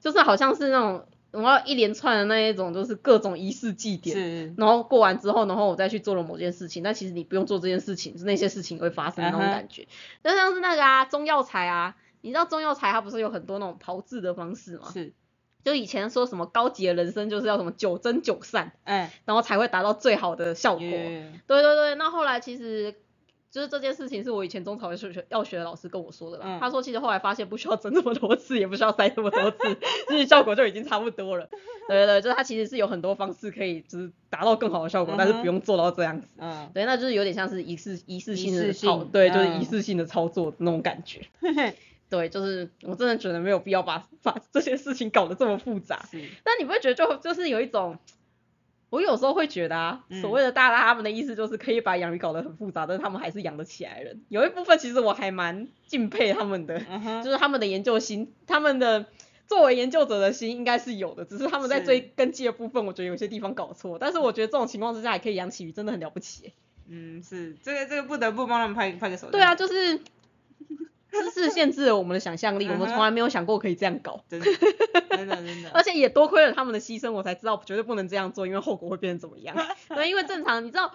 [0.00, 9.86] 就是好像是那种我要一连串的那一种，就是各种仪式祭典，然后过完之后，然后我再去做了某件事情，但其实你不用做这件事情，是那些事情会发生的那种感觉。
[10.22, 14.88] 就像是那个啊，中药材啊，你知道中药材它不是有很多那种炮制的方式吗？
[14.92, 15.12] 是，
[15.64, 20.80] 就以前说什么高级的人生就是要什么九蒸九散，哎，然后才会达到最好的效果。
[20.80, 22.94] 对对对，那后来其实
[23.54, 26.44] 就是这件事情是我以前中草药学药学的老师跟我说的啦。
[26.44, 29.58] 嗯他说其实后来发现不需要 蒸这么多次，也不需要塞这么多次，
[30.10, 31.48] 其实效果就已经差不多了。
[31.86, 36.26] 对对对，就是它其实是有很多方式可以就是达到更好的效果，但是不用做到这样子。
[36.38, 41.20] 嗯，对，那就是有点像是一次一次性的操，性对，就是一次性的操作那种感觉。
[42.10, 46.04] 对，就是我真的觉得没有必要把把这些事情搞得这么复杂。
[46.10, 47.96] 是，但你不会觉得就就是有一种，
[48.94, 54.22] 我有时候会觉得啊，嗯所谓的大大他们的意思就是可以把养鱼搞得很复杂，但是他们还是养得起来的人。
[54.28, 56.78] 有一部分其实我还蛮敬佩他们的，
[57.24, 59.06] 就是他们的研究心，他们的
[59.48, 63.98] 作为研究者的心应该是有的，只是他们在是追根基的部分，我觉得有些地方搞错。
[63.98, 66.52] 但是我觉得这种情况之下也可以养起鱼，真的很了不起。
[66.86, 69.30] 嗯，是，这个这个不得不帮他们拍拍个手。
[69.30, 69.98] 对啊，，就是
[71.22, 74.22] 知识限制了我们的想象力，我们从来没有想过可以这样搞。
[74.28, 74.46] 真的，
[75.10, 79.56] 真的真的，而且也多亏了他们的牺牲，我才知道绝对不能这样做，因为后果会变成怎么样。
[79.88, 80.92] 对，因为正常，你知道，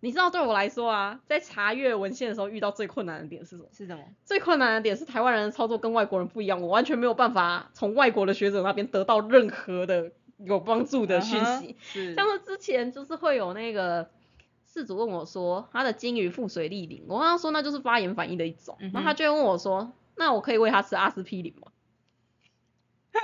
[0.00, 3.64] 你知道对我来说啊，在查阅文献的时候遇到最困难的点是什么？
[3.76, 4.02] 是什么？
[4.24, 11.76] 最困难的点是台湾人的操作跟外国人不一样，我完全没有办法从外国的学者那边得到任何的有帮助的讯息。
[12.14, 14.10] 像是之前就是会有那个
[14.76, 21.72] 饲主问我说，他的金鱼腹水逆鳞，我跟他说那就是发炎反应的一种，嗯然后他就会问我说，那我可以喂他吃阿司匹林吗？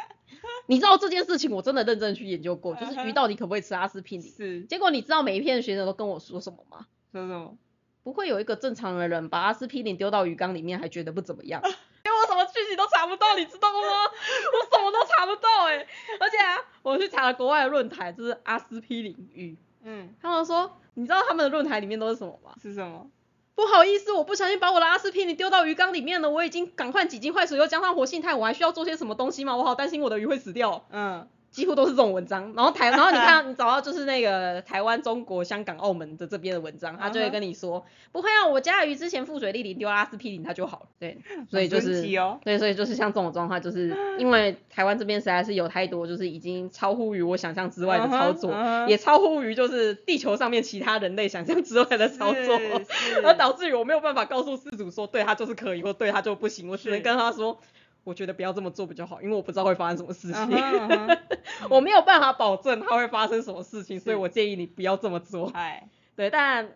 [0.67, 4.31] 你知道这件事情我真的认真去研究过，就是鱼到底可不可以吃阿司匹林？
[4.33, 6.87] 是结果你知道每一片的学生都跟我说什么吗？
[7.13, 7.57] 说什么？
[8.05, 11.63] 不会有一个正常的人把阿司匹林丢到鱼缸里面还觉得不怎么样。
[11.65, 13.79] 因为我什么讯息都查不到，你知道吗？
[13.81, 15.77] 我什么都查不到哎、
[16.19, 22.53] 而且啊，我去查了国外的论坛，就是阿司匹林鱼，嗯，他们说，你知道他们的论坛里面都是什么吗？
[22.61, 23.11] 是什么？
[23.55, 29.57] 不好意思，我不小心把我的阿司匹林丢到鱼缸里面了，我已经赶快几斤坏水又加上活性炭，我还需要做些什么东西吗？
[29.57, 30.87] 我好担心我的鱼会死掉。
[30.91, 41.19] 嗯，几乎都是这种文章，然后台，然后你看你找到就是那个台湾、中国、香港、澳门的这边的文章，他就会跟你说，不会啊，我家的鱼之前腹水逆鳞丢阿司匹林它就好了，对，
[41.51, 42.03] 所以就是
[42.43, 48.51] 对，所以就是像这种状况，就是因为台湾这边实在是有太多就是已经超乎于我想象之外的操作，
[48.89, 52.59] 也超乎于就是地球上面其他人类想象之外的操作，
[53.25, 57.59] 而 导致于我没有办法告诉事主说对他就是可以，或对他就不行，我只能跟他说。
[58.05, 60.59] 我觉得不要这么做比较好，因为我不知道会发生什么事情。
[61.71, 65.51] 我没有办法保证它会发生什么事情，所以我建议你不要这么做。
[65.55, 66.69] 哎， 对，但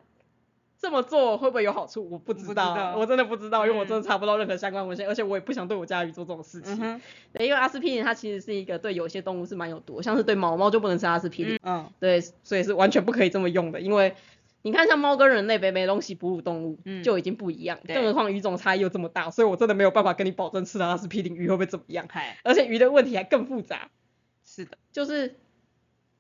[0.79, 7.01] 这么做会不会有好处，我不知道，知道我真的不知道，因为我嗯真的查不到任何相关文献，而且我也不想对我家鱼做这种事情。
[7.33, 11.59] 对，因为阿司匹林它其实是一个对有些动物是蛮有毒，像是对猫，猫就不能吃阿司匹林。
[11.63, 14.15] 嗯对，所以是完全不可以这么用的，因为。
[14.63, 23.91] 你看，像猫跟人类北美东西哺乳动物、嗯就已经不一样，对更何况鱼种差异又这么大，所以我真的没有办法跟你保证吃到阿司匹林鱼会不会怎么样，嗨，而且鱼的问题还更复杂。
[24.45, 25.37] 是的，就是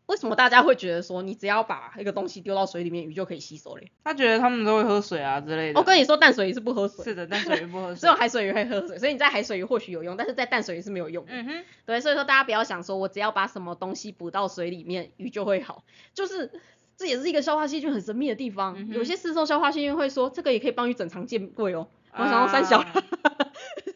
[0.07, 3.90] 为什么大家会觉得说你只要把一个东西丢到水里面，鱼就可以吸收嘞？
[4.05, 5.81] 他觉得他们都会喝水啊之类的。
[5.81, 8.14] 我跟你说，淡水鱼是不喝水，是的，淡水鱼不喝水只有。
[8.18, 11.33] 海水鱼会喝水，所以你在海水鱼或许有用，但是在淡水鱼是没有用的。
[11.33, 15.83] 嗯哼，对，所以说大家不要想说我只要把什么东西补到水里面，鱼就会好，
[16.14, 16.53] 就是。
[16.96, 21.88] 这也是一个消化细菌很神秘的地方，嗯有些市售消化细菌会说这个也可以帮鱼整肠健胃哦。
[22.12, 22.92] 我想到三小，啊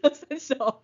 [0.12, 0.82] 三小，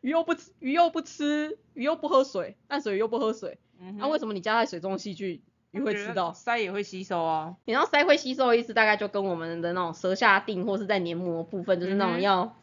[0.00, 3.58] 鱼又不吃，鱼又不吃，鱼又不喝水，淡水鱼又不喝水，
[3.98, 6.32] 那、为什么你加在水中的细菌鱼会吃到？
[6.32, 7.54] 鳃也会吸收啊。
[7.64, 12.56] 你知道鳃会吸收的意思，大概就跟我们的那种舌下定或是在黏膜部分，就是那种要、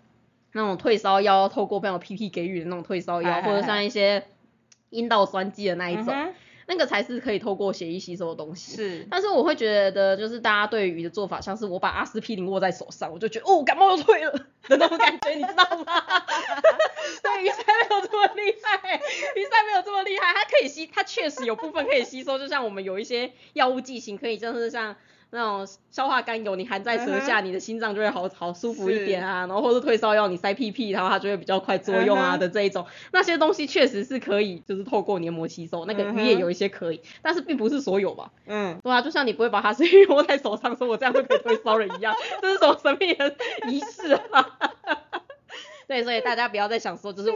[0.51, 4.25] 那种退烧药，透过朋友 PP 给予的那种退烧药，或者像一些
[4.89, 6.13] 阴道酸剂的那一种，
[6.69, 8.75] 那个才是可以透过血液吸收的东西。
[8.75, 14.31] 是，但是我会觉得，就是大家对鱼的做法，像是我把阿司匹林握在手上，我就觉得哦，感冒又退了
[14.67, 16.03] 的那种感觉，你知道吗？
[17.23, 18.95] 对，鱼鳃没有这么厉害，
[19.35, 24.95] 鱼鳃没有这么厉害，它可以吸，它确实有部分可以吸收，就像我们有一些药物剂型，可以就是像
[25.31, 38.31] 那种消化甘油，你含在舌下，你的心脏就会好好舒服一点啊，然后或是退烧药，你塞屁屁，然后它就会比较快作用啊的这一种，那些东西确实是可以，就是透过黏膜吸收，那个鱼也有一些可以，但是并不是所有吧。
[38.47, 43.35] 嗯，对啊，就像你不会把它是鱼握在手上，说我这样就可以退烧了一样， 这是什么神秘的
[43.69, 44.57] 仪式啊？
[45.87, 47.31] 对，所以大家不要再想说，就是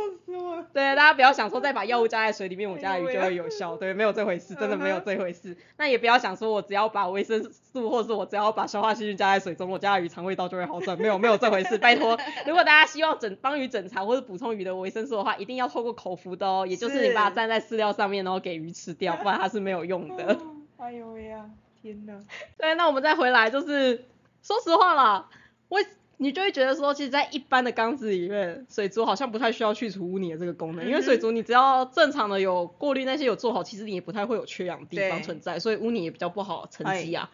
[0.71, 5.57] 对大家不要想说再把药物加在水里面，我家的鱼就会有效，对，没有这回事，真的没有这回事。
[5.77, 12.17] 那也不要想说我只要把维生素，或是我只要把消化细菌加在水中，我家的鱼肠胃道就会好转，没有没有这回事，拜托。
[12.45, 20.37] 如果大家希望整帮鱼整肠或是补充鱼的维生素的话，一定要透过口服的哦，也就是你把它是蘸在饲料上面，然后给鱼吃掉，不然它是没有用的。
[20.77, 21.45] 哎呦喂呀，
[21.81, 22.13] 天哪！
[22.57, 24.05] 对，那我们再回来，就是
[24.41, 25.29] 说实话啦，
[25.69, 25.85] 为
[26.23, 37.29] 你就会觉得说，其实，在一般的缸子里面，水族好像不太需要去除污泥的这个功能，因为水族你只要正常的有过滤那些有做好，其实你也不太会有缺氧的地方存在，所以污泥也比较不好沉积啊。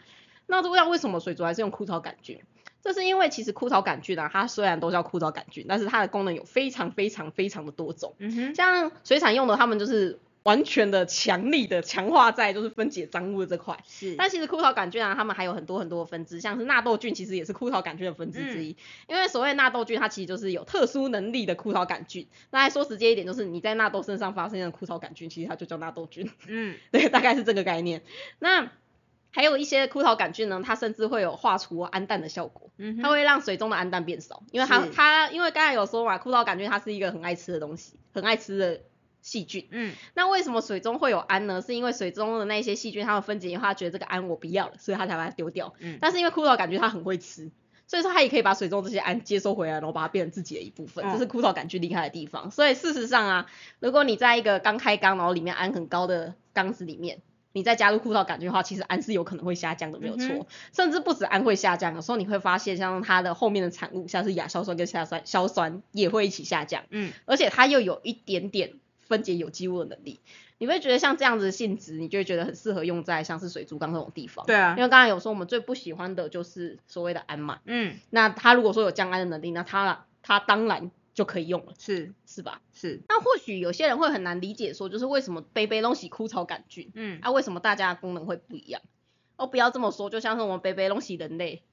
[0.47, 2.41] 那这样为什么水族还是用枯草杆菌？
[2.81, 8.15] 这是因为其实枯草杆菌啊，它虽然都叫枯草杆菌，但是它的功能有非常非常非常的多种。
[8.19, 10.17] 嗯哼，像水产用的，他们就是
[10.49, 13.77] 完全的强力的强化在就是分解脏物的这块。
[13.87, 18.75] 是，但其实枯草杆菌啊，它们还有很多很多的分支，像是纳豆菌，其实也是枯草杆菌的分支之一。
[19.07, 22.27] 因为所谓纳豆菌，它其实就是有特殊能力的枯草杆菌。
[22.49, 26.31] 那来说直接一点，就是你在纳豆身上发现的枯草杆菌，其实它就叫纳豆菌。
[26.47, 28.01] 嗯， 对，大概是这个概念。
[28.39, 28.71] 那
[29.31, 38.81] 还有一些枯草杆菌呢，它甚至会有化除氨氮的效果，嗯，它会让水中的氨氮变少，因为它它因为刚才有说嘛，枯草杆菌它是一个很爱吃的东西，很爱吃的
[39.21, 39.67] 细菌。
[39.71, 41.61] 嗯，那为什么水中会有氨呢？
[41.61, 45.73] 是因为水中的那些细菌，它们分解以后，它觉得这个氨我不要了，所以它才把它丢掉。
[45.79, 47.51] 嗯但是因为枯草杆菌它很会吃，
[47.87, 52.51] 所以说它也可以把水中这些氨接收回来，然后把它变成自己的一部分，嗯这是枯草杆菌厉害的地方。
[52.51, 53.45] 所以事实上啊，
[53.79, 60.27] 如果你在一个刚开缸，然后里面氨很高的缸子里面，你再加入枯草杆菌的话，其实氨是有可能会下降的，没有错。
[60.27, 66.83] 嗯甚至不止氨会下降，有时候你会发现像它的后面的产物，像是亚硝酸跟硝酸硝酸也会一起下降。
[66.91, 68.73] 嗯，而且它又有一点点
[69.09, 70.21] 分解有机物的能力。
[70.59, 74.45] 你会觉得像这样子的性质，你就会觉得很适合用在像是水族缸这种地方。
[74.45, 82.61] 对啊因，为刚才有说我们最不喜欢的就是所谓的氨嘛，嗯，那它如果说有降氨的能力，那它它当然就可以用了，是是吧？
[82.73, 88.81] 是，那或许有些人会很难理解，说就是为什么杯杯东西枯草杆菌，嗯，啊，为什么大家的功能会不一样？
[89.37, 91.63] 哦，不要这么说，就像是我们杯杯东西人类，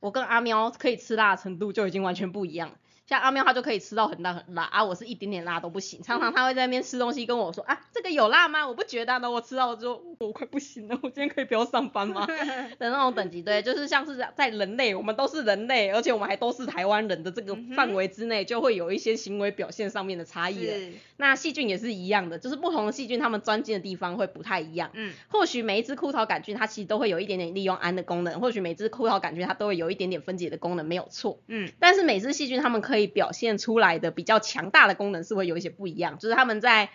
[0.00, 2.76] 我跟阿喵可以吃辣的程度就已经完全不一样了。
[3.06, 6.02] 像阿喵它就可以吃到很辣很辣啊，我是一点点辣都不行。
[6.02, 8.66] 常常它会在那边吃东西跟我说啊，这个有辣吗？
[8.66, 12.26] 我不觉得啊，然后我吃到我就我快不行了，我今天可以不要上班吗？
[12.78, 20.74] 的那种等级，对，就是像是在人类，我们都是人类，而且我们还都是台湾人的这个范围之内，就会有一些行为表现上面的差异了。
[21.16, 24.90] 那细菌也是一样的，就是不同的细菌它们钻进的地方会不太一样。
[24.94, 31.38] 嗯，或许每一只枯草杆菌它其实都会有一点点利用氨的功能，或许每只枯草杆菌它都会有一点点分解的功能，没有错。
[31.48, 36.90] 嗯，但是每只细菌它们可以表现出来的比较强大的功能是会有一些不一样，就是他们在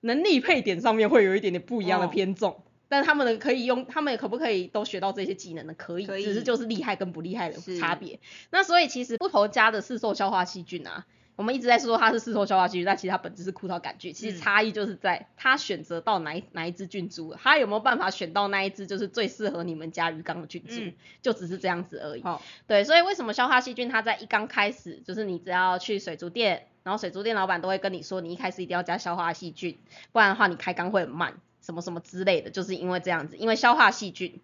[0.00, 2.62] 能力配点上面会有一点点不一样的哦偏重。
[2.88, 5.74] 但他们的可以用，他们可不可以都学到这些技能呢？
[5.74, 8.18] 可以，可以只是就是厉害跟不厉害的差别。
[8.50, 11.06] 那所以其实不同家的市售消化细菌啊，
[11.40, 14.12] 我们一直在说它是市售消化细菌，但其实它本质是枯草杆菌。
[14.12, 22.22] 其实嗯差异就是在它选择到哪一哪一只菌株，它有没有办法选到那一只就是最适合你们家鱼缸的菌株，嗯就只是这样子而已。
[22.22, 29.78] 好，对，所以为什么消化细菌它在一刚开始，就是你只要去水族店，然后水族店老板都会跟你说，你一开始一定要加消化细菌，
[30.12, 34.42] 不然的话你开缸会很慢，什么什么之类的，就是因为这样子，因为消化细菌。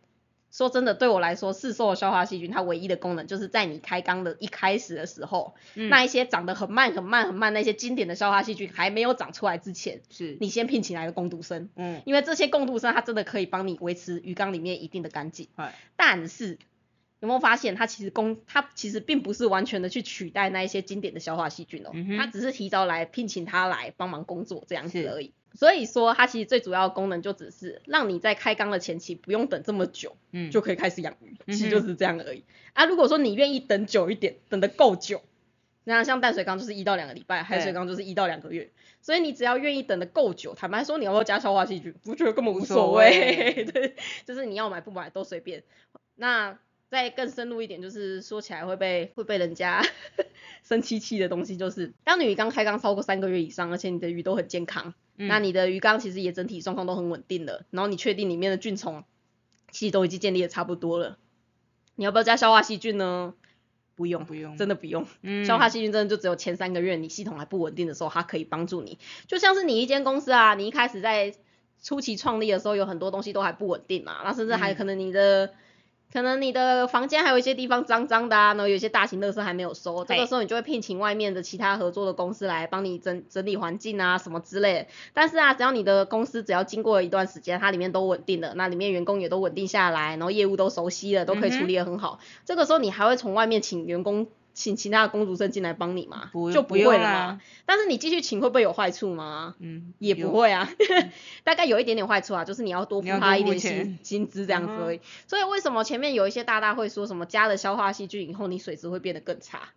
[0.57, 15.49] 说真的，对我来说，市售的消化细菌它唯一的功能就是在你开缸的一开始的时候，嗯那一些长得很慢、很慢、很慢那些经典的消化细菌还没有长出来之前，是，你先聘请来的工读生，嗯，因为这些共度生它真的可以帮你维持鱼缸里面一定的干净。
[15.57, 16.59] 哎，但是
[17.21, 25.35] 有没有发现，它其实工它其实并不是完全的去取代那一些经典的消化细菌哦，嗯它只是提早来聘请它来帮忙工作这样子而已。
[25.57, 32.45] 所以说，它其实最主要的功能就只是让你在开缸的前期不用等这么久，嗯，就可以开始养鱼，其实就是这样而已。
[32.75, 35.23] 啊，如果说你愿意等久一点，等的够久，
[35.85, 43.65] 那像淡水缸就是一到两个礼拜，海水缸就是一到两个月，所以你只要愿意等的够久，坦白说你要不要加消化细菌，我觉得根本无无所谓。
[43.73, 45.63] 对，就是你要买不买都随便。
[46.17, 49.83] 那再更深入一点，就是说起来会被会被人家
[50.63, 59.05] 生气气的东西，就是当你鱼缸开缸超过三个月以上，而且你的鱼都很健康，嗯那你的鱼缸其实也整体状况都很稳定了，然后你确定里面的菌虫
[59.71, 61.19] 其实都已经建立的差不多了，
[61.95, 63.35] 你要不要加消化细菌呢？
[63.95, 65.07] 不用，不用，真的不用。
[65.23, 68.99] 嗯，消化细菌真的就只有前三个月你系统还不稳定的时候，它可以帮助你。
[69.27, 71.35] 就像是你一间公司啊，你一开始在
[71.83, 75.55] 初期创立的时候，有很多东西都还不稳定嘛，那甚至还嗯可能你的。
[76.13, 84.87] 可能你的房间还有一些地方脏脏的啊，然后有一些大型垃圾还没有收，这个时候你就会聘请外面的其他合作的公司来帮你整整理环境啊什么之类的。
[85.13, 92.19] 但是啊，只要你的公司只要经过一段时间，它里面都稳定了，那里面员工也都稳定下来，然后业务都熟悉了，都可以处理得很好。
[92.45, 96.31] 这个时候你还会从外面请员工请其他的工读生进来帮你吗？
[96.33, 97.09] 不就不会了嘛。
[97.11, 99.55] 啊但是你继续请会不会有坏处吗？
[99.59, 100.69] 嗯，也不有，会啊，
[101.45, 105.01] 大概有一点点坏处啊，就是你要多付他一点薪钱薪资这样子而已。
[105.29, 109.69] 所以为什么前面有一些大大会说什么加了消化细菌以后你水质会变得更差？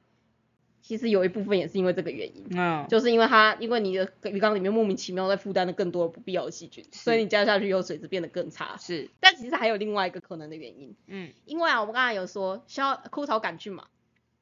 [0.82, 8.76] 其实有一部分也是因为这个原因，嗯，就是因为它因为你的鱼缸里面莫名其妙在负担了更多的不必要的细菌，所以你加下去以后水质变得更差。
[8.80, 13.86] 是，但其实还有另外一个可能的原因，嗯，因为啊，我们刚才有说消枯草杆菌嘛，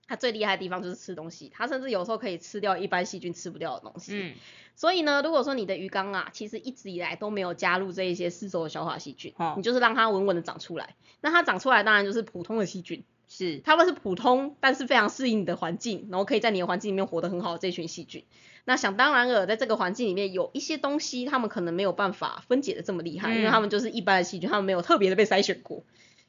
[0.07, 4.13] 它最厉害的地方就是吃东西，它甚至有时候可以吃掉一般细菌吃不掉的东西。
[4.13, 4.33] 嗯，
[4.75, 18.23] 所以呢，如果说你的鱼缸啊，其实一直以来都没有加入这一些四周的消化细菌，哦你就是让它稳稳的长出来，那它长出来当然就是普通的细菌，是，它们是普通但是非常适应你的环境，然后可以在你的环境里面活得很好的这群细菌。
[18.63, 25.83] 那想当然了，在这个环境里面有一些东西，它们可能没有办法分解的这么厉害，因为嗯它们就是一般的细菌，它们没有特别的被筛选过。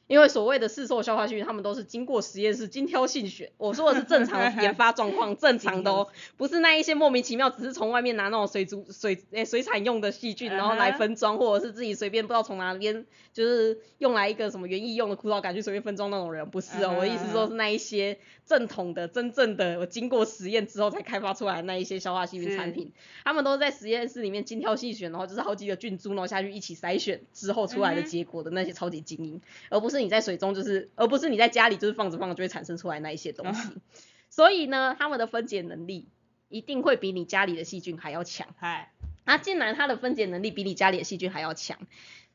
[0.09, 3.51] 因为所谓的市售消化细菌，他们都是经过实验室精挑细选。
[3.57, 16.95] 我说的是正常的研发状况，正常的哦， 不是那一些莫名其妙只是从外面拿那种水族水诶、水产用的细菌，然后来分装，或者是自己随便不知道从哪边就是用来一个什么园艺用的枯草杆去随便分装那种人，不是哦。
[16.97, 18.17] 我的意思说是那一些
[18.47, 22.91] 正统的、真正的我经过实验之后才开发出来的那一些消化细菌产品，
[23.23, 29.39] 他们都是在实验室里面精挑细选，然后就是好几个菌株，然后下去一起筛选之后出来的结果的那些超级精英，
[29.69, 33.69] 而不是你在水中就是，而不是你在家里就是放着放着就会产生出来那一些东西。
[34.29, 36.07] 所以呢，它们的分解能力
[36.49, 38.47] 一定会比你家里的细菌还要强。
[38.57, 38.91] 嗨，
[39.25, 41.79] 那既然它的分解能力比你家里的细菌还要强，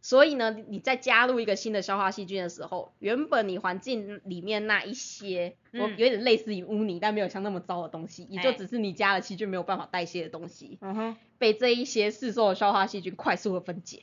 [0.01, 14.03] 所以呢，你在加入一个新的消化细菌的时候，原本你环境里面那一些，有点类似于污泥，但没有像那么糟的东西，也就哎只是你加了细菌没有办法代谢的东西，嗯哼，被这一些市售的消化细菌快速的分解，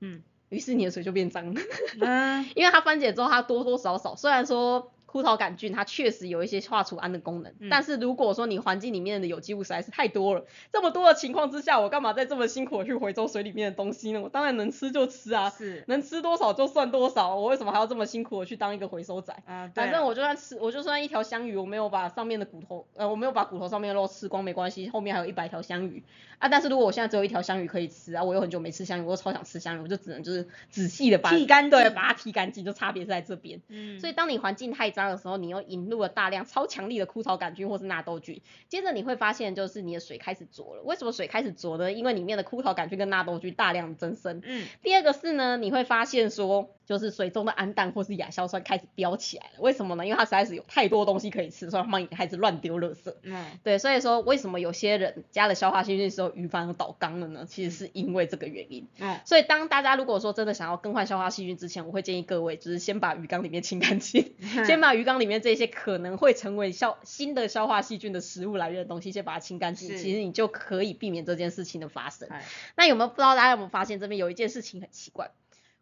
[0.00, 1.60] 嗯于是你的水就变脏了。
[2.00, 14.20] 嗯 因为它分解之后，它多多少少虽然说枯草杆菌它确实有一些化除氨的功能，嗯但是如果说你环境里面的有机物实在是太多了，这么多的情况之下，我干嘛再这么辛苦的去回收水里面的东西呢？
[14.20, 19.34] 我当然能吃就吃啊，是，能吃多少就算多少，我为什么还要这么辛苦的去当一个回收仔？
[19.46, 26.04] 啊，对反正我就算吃，我就算一条香鱼，我没有把上面的骨头，呃，我没有把骨头上面的肉吃光，没关系，后面还有一百条香鱼
[26.38, 26.48] 啊。
[26.48, 33.60] 但是如果我现在只有一条香鱼可以吃啊，我有很久没吃香鱼，我又超想吃香鱼，我就只能就是仔细的把剔干净对，把它剔干净，就差别是在这边。
[33.68, 40.82] 嗯，所以当你环境太脏的时候，你又引入了大量超强力的枯草杆菌或是纳豆菌，接着你会发现就是你的水开始浊了。
[40.82, 41.92] 为什么水开始浊呢？
[41.92, 44.42] 因为里面的枯草杆菌跟纳豆菌大量增生。
[44.44, 49.60] 嗯第二个是呢，你会发现说，就是水中的氨氮或是亚硝酸开始飙起来了。
[49.60, 50.04] 为什么呢？
[50.04, 53.14] 因为它实在是有太多东西可以吃，所以它们开始乱丢垃圾。
[53.22, 57.46] 嗯对，所以说为什么有些人加了消化细菌的时候鱼反而倒缸了呢？
[57.48, 58.88] 其实是因为这个原因。
[58.98, 64.34] 嗯所以当大家如果说真的想要更换消化细菌之前，我会建议各位就是先把鱼缸里面清干净，
[64.66, 72.28] 先把鱼缸里面这些可能会成为消新的消化细菌的食物来源的东西先把它清干净，其实你就可以避免这件事情的发生。
[72.30, 72.44] 哎
[72.76, 75.30] 那有没有不知道大家有没有发现这边有一件事情很奇怪？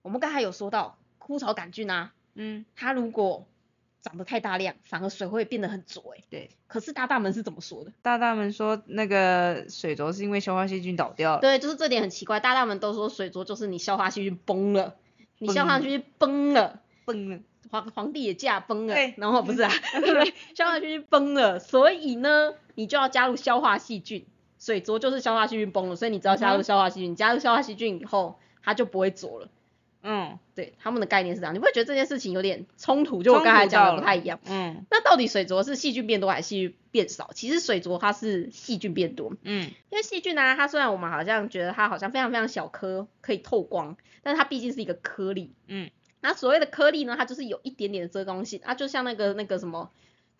[0.02, 3.46] 我们刚才有说到枯草杆菌啊，嗯它如果
[4.00, 7.92] 长得太大量，反而水会变得很浊欸对，可是大大们是怎么说的？
[8.00, 14.96] 大大们说那个水浊是因为消化细菌倒掉了，对，就是这点很奇怪，大大们都说水浊就是你消化细菌崩了，
[15.38, 16.82] 你消化崩细菌崩了。
[17.04, 17.38] 崩了，
[17.70, 24.26] 皇皇帝也驾崩了对，然后不是啊，对，消化细菌崩了，所以呢，你就要加入消化细菌。
[24.58, 29.48] 水浊就是消化细菌崩了，所以你只要加入消化细菌，加入消化细菌以后，它就不会浊了。
[30.02, 33.22] 嗯对，他们的概念是这样，你不会觉得这件事情有点冲突？
[33.22, 34.40] 就我刚才讲的不太一样。
[34.46, 37.30] 嗯那到底水浊是细菌变多还是细菌变少？
[37.34, 45.52] 其实水浊它是细菌变多，嗯因为细菌呢、它虽然我们好像觉得它好像非常非常小颗，可以透光，但是它毕竟是一个颗粒。
[45.66, 45.90] 嗯
[46.20, 49.90] 那所谓的颗粒呢，它就是有一点点的遮光性，啊，就像那个那个什么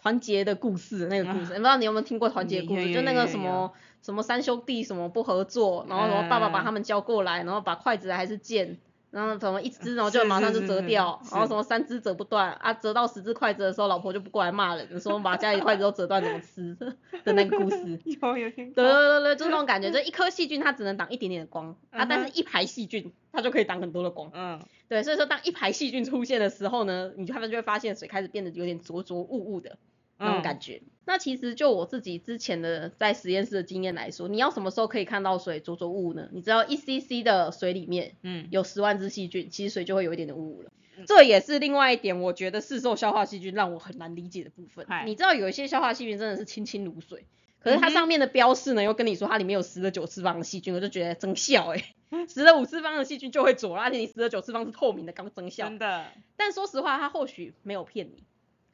[0.01, 2.93] 团结的故事那个故事，啊不知道你有没有听过团结的故事？
[2.93, 3.73] 就那个什么
[4.03, 8.79] 什么三兄弟什么不合作，然后什么爸爸把他们叫过来，然后把筷子还是剑。
[9.11, 16.77] 然后什么一只，然后就马上就折掉，是然后什么三只折不断啊，折到十只筷子的时候，老婆就不过来骂人，说把家里筷子都折断怎么吃
[17.25, 17.99] 的那个故事。
[18.05, 24.31] 有有听对对对对，就是那种感觉，就一颗细菌它只能挡一点点的光啊，但是一排细菌它就可以挡很多的光。
[24.35, 29.79] 嗯对，所以说当一排细菌出现的时候呢，你就他们就会发现水开始变得有点浊浊雾雾的
[30.19, 30.83] 那种嗯感觉。
[31.05, 36.29] 那其实就我自己之前的在实验室的经验来说，你要什么时候可以看到水浊浊雾雾呢？
[36.33, 40.71] 你知道一 cc 的水里面嗯有十万只细菌，其实水就会有一点点雾雾了。
[41.07, 44.85] 这也是另外一点，我觉得市售消化细菌让我很难理解的部分。
[45.07, 47.25] 你知道有一些消化细菌真的是清清如水，
[47.61, 51.95] 可是它上面的标示呢又跟你说它里面有十的九次方的细菌，我就觉得真笑哎、
[52.29, 55.79] 十的五次方的细菌就会浊，而且你十的九次方是透明的，刚真笑真。
[55.79, 56.07] 的
[56.37, 58.25] 但说实话，它或许没有骗你，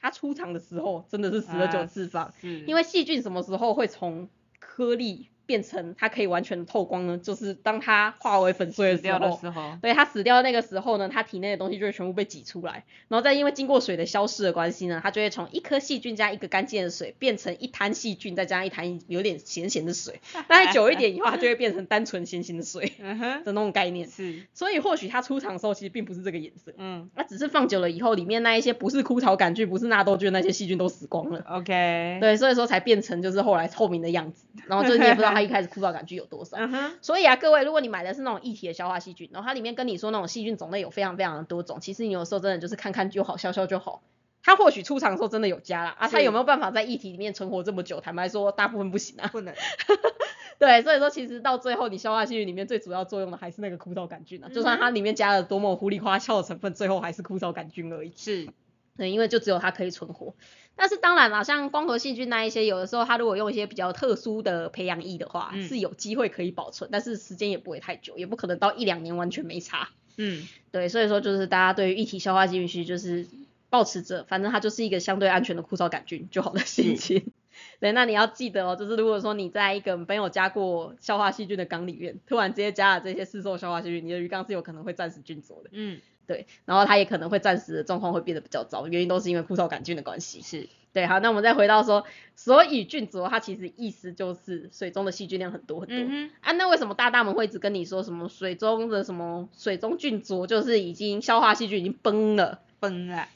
[0.04, 2.60] 它出厂的时候真的是十二九次方，是。
[2.66, 4.28] 因为细菌什么时候会从
[4.58, 7.18] 颗粒变成它可以完全的透光呢？
[7.18, 9.40] 就是当它化为粉碎的时候。
[9.82, 20.20] 对它死掉的那个时候呢，它体内的东西就会全部被挤出来，然后再因为经过水的消失的关系呢，它就会从一颗细菌加一个干净的水，变成一滩细菌再加上一滩有点咸咸的水。
[20.48, 24.08] 但是久一点以后，它就会变成单纯咸咸的水的那种概念。
[24.08, 31.44] 是所以或许它出厂的时候其实并不是这个颜色，嗯那只是放久了以后，里面那一些不是枯草杆菌、不是纳豆菌那些细菌都死光了。
[31.48, 36.56] OK 对，所以说才变成就是后来透明的样子，然后就是你也不知道它一开始枯草杆菌有多少。
[37.02, 44.02] 所以啊，各位，如果你买的是那种一体的消化细菌，然后它里面跟你说那种细菌种类有非常非常的多种，其实你有时候真的就是看看就好，消消就好。
[44.46, 48.00] 它或许出厂的时候真的有加啦，啊，它有没有办法在液体里面存活这么久？
[48.00, 49.28] 坦白说，大部分不行啊。
[49.32, 49.54] 不能
[50.60, 58.12] 对，所以说其实到最后，你消化细菌里面最主要作用的还是那个枯燥杆菌啊，就算它里面加了多么糊里花俏的成分，最后还是枯燥杆菌而已。
[58.16, 58.48] 是
[58.96, 60.34] 对，因为就只有它可以存活。
[60.76, 69.90] 但是当然啦，像光合细菌那一些，有的时候它如果用一些比较特殊的培养液的话，嗯是有机会可以保存，但是时间也不会太久，也不可能到一两年完全没差。
[70.16, 73.26] 嗯 对，所以说就是大家对于一体消化细菌就是
[73.70, 77.32] 保持着，反正它就是一个相对安全的枯燥杆菌就好的心情。
[77.78, 85.70] 对，那你要记得哦，就是如果说你在一个没有加过消化细菌的缸里面，突然直接加了这些市售消化细菌，你的鱼缸是有可能会暂时菌浊的。
[85.72, 90.40] 嗯，对，然后他也可能会暂时的状况会变得比较糟，原因都是因为枯草杆菌的关系。
[90.42, 92.04] 是，对，好，那我们再回到说，
[92.34, 95.96] 所以菌浊它其实意思就是水中的细菌量很多很多。
[95.98, 102.60] 嗯啊，那为什么大大们会一直跟你说什么水中的什么水中菌浊，就是已经消化细菌已经崩了？
[102.80, 103.28] 崩了，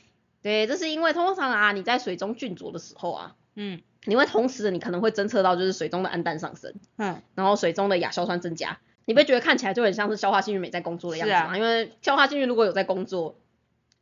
[0.43, 8.78] 对，这是因为通常啊，你在水中菌浊的时候啊，嗯你会同时你可能会侦测到就是水中的氨氮上升，嗯，然后水中的亚硝酸增加，
[9.09, 11.56] 你会觉得看起来就很像是消化细菌没在工作的样子嘛啊？
[11.56, 13.40] 因为消化细菌如果有在工作，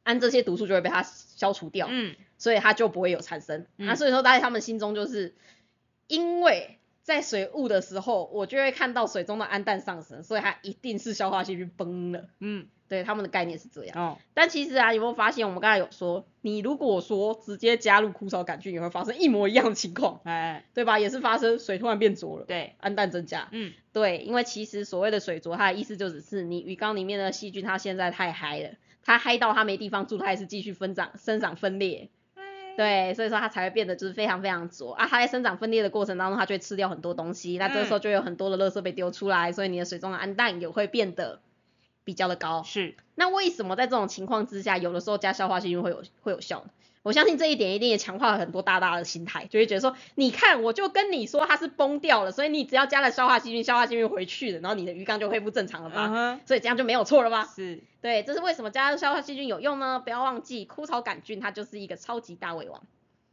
[0.02, 3.66] 氨这些毒素就会被它消除掉，嗯所以它就不会有产生。
[3.78, 5.36] 嗯那所以说，在他们心中就是
[6.09, 12.24] 因为在水雾的时候，我就会看到水中的氨氮上升，所以它一定是消化细菌崩了。
[12.40, 13.99] 嗯，对，他们的概念是这样。
[13.99, 20.99] 哦，但其实啊，有没有发现我们刚才有说，你如果说直接加入枯草杆菌，也会发生一模一样的情况，哎，对吧？
[20.99, 23.49] 也是发生水突然变浊了，对，氨氮增加。
[23.51, 28.70] 嗯对，因为其实所谓的水浊，它的意思就只是你鱼缸里面的细菌，它现在太嗨了，
[29.03, 32.11] 它嗨到它没地方住，它还是继续分长、生长、分裂。
[32.76, 35.07] 对，所以说它才会变得就是非常非常浊啊。
[35.09, 41.41] 它在生长分裂的过程当中，它就会吃掉很多东西，那这个时候就有很多的垃圾被丢出来，所以你的水中的氨氮也会变得
[42.07, 42.62] 比较的高。
[42.62, 46.70] 是，那为什么在这种情况之下，有的时候加消化细菌会有会有效呢？
[47.02, 56.40] 我相信这一点一定也强化了很多大大的心态，就会觉得说，你看我就跟你说它是崩掉了，所以你只要加了消化细菌，消化细菌回去了，然后你的鱼缸就恢复正常了吧？
[56.46, 57.44] 所以这样就没有错了吧？
[57.44, 60.00] 是，对，这是为什么加了消化细菌有用呢？
[60.00, 62.82] 不要忘记，枯草杆菌它就是一个超级大胃王，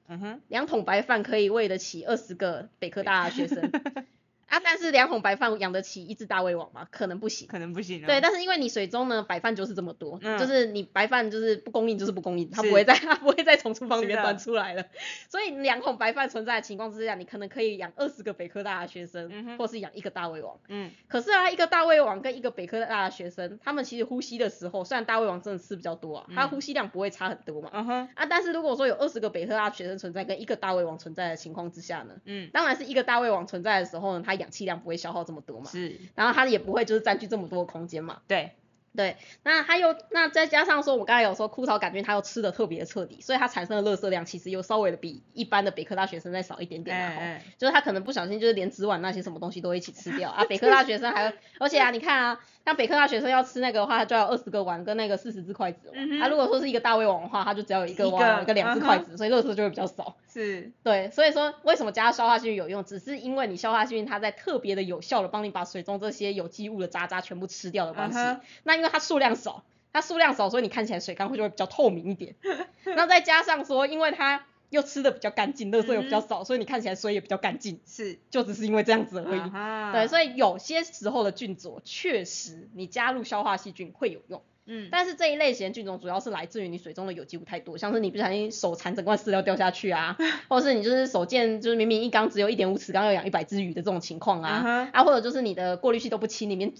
[0.07, 3.71] 嗯哼，两桶白饭可以喂得起二十个北科大的学生
[4.47, 6.87] 啊，但是两桶白饭养得起一只大胃王吗？
[6.91, 7.47] 可能不行。
[7.47, 8.07] 可能不行哦。
[8.07, 14.85] 对，但是因为你水中呢白饭就是这么多，嗯就是你白饭就是不供应就是不供应，它不会再 它不会再从厨房里面端出来了。
[15.29, 20.57] 所以两桶白饭存在的情况之下，你可能可以养二十个北科大的学生，嗯或是养一个大胃王。
[20.67, 27.69] 嗯，可是啊，一个大胃王跟一个北科大的学生，他们其实呼吸的时候，虽然大胃王真的吃比较多啊，他嗯呼吸量不会差很多嘛。
[27.73, 38.21] 嗯哼，啊，但是如果说有二十个北科大学生存在跟一个大胃王存在的情况之下呢，嗯，当然是一个大胃王存在的时候呢，它氧气量不会消耗这么多嘛，是，然后它也不会就是占据这么多的空间嘛。
[38.27, 38.51] 对，
[38.95, 47.21] 对，那它又那再加上说，我刚才有说枯草杆菌它又吃的特别彻底，所以它产生的垃圾量其实又稍微的比一般的北科大学生再少一点点啦吼。
[47.21, 47.25] 哎。
[47.25, 50.43] 哎，就是他可能不小心就是连纸碗那些什么东西都一起吃掉啊。
[50.49, 55.93] 北科大学生还，而且啊，你看啊，像北科大学生要吃那个的话，他就要二十个碗跟那个四十只筷子嘛。
[55.95, 60.15] 嗯哼啊，如果说是一个大胃王的话，他就只要有一个碗跟两只筷子，所以垃圾就会比较少。
[60.31, 68.17] 是，对，所以说为什么加消化细菌有用，只是因为你消化细菌它在特别的有效的帮你把水中这些有机物的渣渣全部吃掉的关系。
[68.17, 72.35] 嗯那因为它数量少，它数量少，所以你看起来水缸会就会比较透明一点。
[72.95, 79.93] 那再加上说，因为它又吃的比较干净，垃圾又比较嗯少，所以你看起来水也比较干净，是，就只是因为这样子而已。
[79.93, 90.17] 对，所以有些时候的菌浊确实你加入消化细菌会有用，嗯，但是这一类型的菌种主要是来自于你水中的有机物太多，像是你不小心手残整罐饲料掉下去啊，
[90.49, 96.73] 或者是你就是手贱就是明明一缸只有一点五尺缸要养一百只鱼的这种情况啊，啊或者就是你的过滤器都不清，里面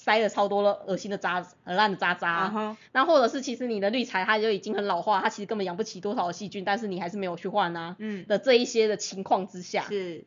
[0.00, 10.24] 塞了超多了恶心的渣很烂的渣渣那或者是其实你的滤材它就已经很老化，它其实根本养不起多少的细菌，但是你还是没有去换啊嗯，的这一些的情况之下，是，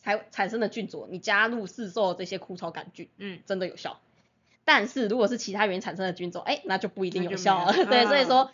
[0.00, 4.00] 才产生的菌种，你加入市售这些枯草杆菌，嗯，真的有效。
[4.64, 7.72] 但是如果是其他原因产生的菌种，哎，那就不一定有效了。
[7.86, 8.26] 对，所以嗯。
[8.26, 8.50] 说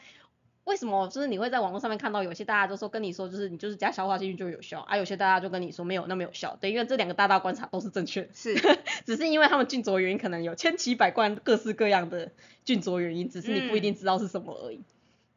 [0.65, 6.57] 为什么就是你会在网络上面看到有些大家都说跟你说就是你就是加消化细菌就有效，啊有些大家就跟你说没有那么有效。
[6.61, 8.55] 对，因为这两个大大观察都是正确的，是，
[9.05, 12.31] 只是因为他们菌浊原因可能有千奇百怪各式各样的
[12.65, 14.83] 菌浊原因，只是你不一定知道是什么而已。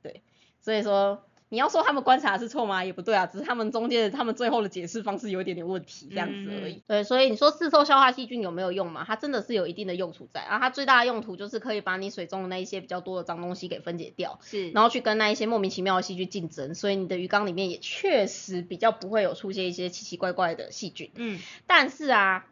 [0.01, 0.21] 对，
[0.59, 1.23] 所以说。
[1.49, 2.83] 你要说他们观察是错吗？
[2.83, 6.73] 也不对啊，只是他们中间的他们最后的解释方式有一点点问题，这样子而已。
[6.73, 9.03] 嗯对，所以你说市售消化细菌有没有用嘛？
[9.05, 21.11] 它真的是有一定的用处在，啊，它最大的用途就是可以把你水中的那一些比较多的脏东西给分解掉，是，然后去跟那一些莫名其妙的细菌竞争，所以你的鱼缸里面也确实比较不会有出现一些奇奇怪怪的细菌。
[21.15, 22.47] 嗯，但是啊，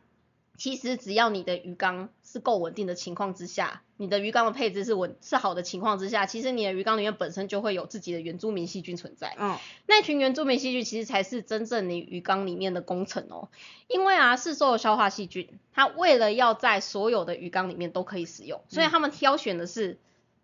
[0.57, 9.35] 其实只要你的鱼缸是够稳定的情况之下，你的鱼缸的配置是稳是好的情况之下，其实你的鱼缸里面本身就会有自己的原住民细菌存在。
[9.39, 13.49] 嗯，那群原住民细菌其实才是真正你鱼缸里面的工程哦，
[13.87, 19.97] 因为啊，市售的消化细菌，它为了要在所有的鱼缸里面都可以使用，所以他们挑选的是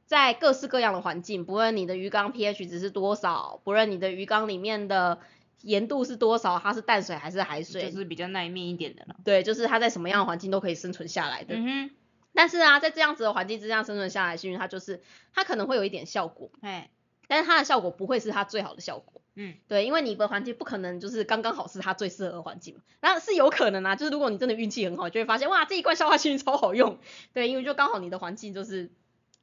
[0.05, 5.20] 在各式各样的环境，不论你的鱼缸 pH 值是多少，不论你的鱼缸里面的
[5.62, 9.16] 盐度是多少，它是淡水还是海水，就是比较耐命一点的了。
[9.24, 11.55] 对，就是它在什么样的环境都可以生存下来的。
[11.55, 11.91] 嗯哼，
[12.34, 15.01] 但是啊，在这样子的环境之下生存下来，是因为它就是
[15.34, 16.89] 它可能会有一点效果，哎，
[17.28, 19.22] 但是它的效果不会是它最好的效果。
[19.36, 26.99] 嗯，对，因为你的环境不可能就是刚刚好是它最适合的环境嘛，然后是有可能啊，就是如果你真的运气很好，就会发现哇这一罐消化细菌超好用，
[27.34, 28.91] 对，因为就刚好你的环境就是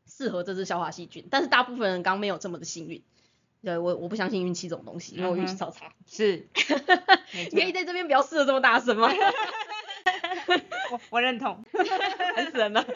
[0.07, 3.03] 适合这只消化细菌，但是大部分人刚没有这么的幸运。
[3.67, 5.93] 对我我不相信运气这种东西，因为我运气超差。
[6.07, 6.47] 是，
[7.51, 9.11] 你可以在这边不要试的这么大声吗？
[10.93, 11.65] 我我认同，
[12.37, 12.87] 烦死人了。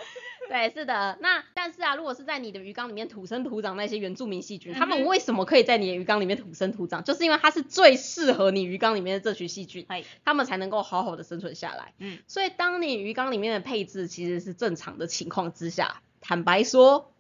[0.49, 1.19] 对，是的。
[1.21, 7.03] 那但是啊，如果是在你的鱼缸里面土生土长那些原住民细菌，他们为什么可以在你的鱼缸里面土生土长？
[7.03, 9.85] 就是因为它是最适合你鱼缸里面的这群细菌，
[10.25, 11.95] 它们才能够好好的生存下来。
[11.99, 12.21] 嗯。
[12.29, 17.13] 所以当你鱼缸里面的配置其实是正常的情况之下，坦白说。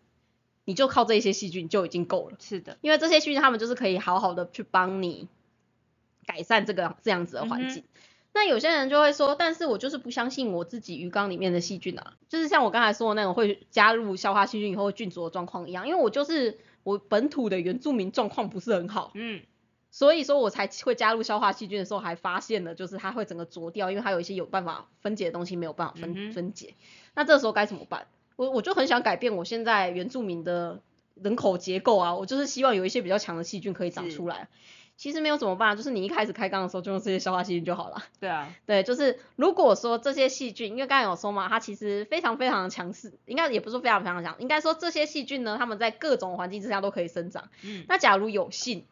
[0.70, 2.36] 你就靠这些细菌就已经够了。
[2.38, 5.26] 是的，因为这些细菌它们就是可以好好的去帮你
[6.26, 7.82] 改善这个这样子的环境。
[8.32, 19.42] 那有些人就会说，但是我就是不相信我自己鱼缸里面的细菌啊，就是像我刚才说的那种会加入消化细菌以后会菌浊的状况一样，因为我就是我本土的原住民状况不是很好，嗯，
[19.90, 26.74] 所以说我才会加入消化细菌的时候还发现了，就是它会整个浊掉，因为它有一些有办法分解的东西没有办法分分解。
[27.16, 28.06] 那这时候该怎么办？
[28.40, 30.80] 我我就很想改变我现在原住民的
[31.14, 34.48] 人口结构啊，我就是希望有一些比较强的细菌可以长出来。
[34.96, 38.02] 其实没有怎么办，就是你一开始开缸的时候就用这些消化细菌就好了。
[38.18, 47.50] 对啊，对，就是如果说这些细菌，因为刚才有说嘛，它其实非常非常的强势，应该也不是非常非常强，应该说这些细菌呢，它们在各种环境之下都可以生长。
[47.62, 47.84] 嗯。
[47.88, 48.86] 那假如有幸，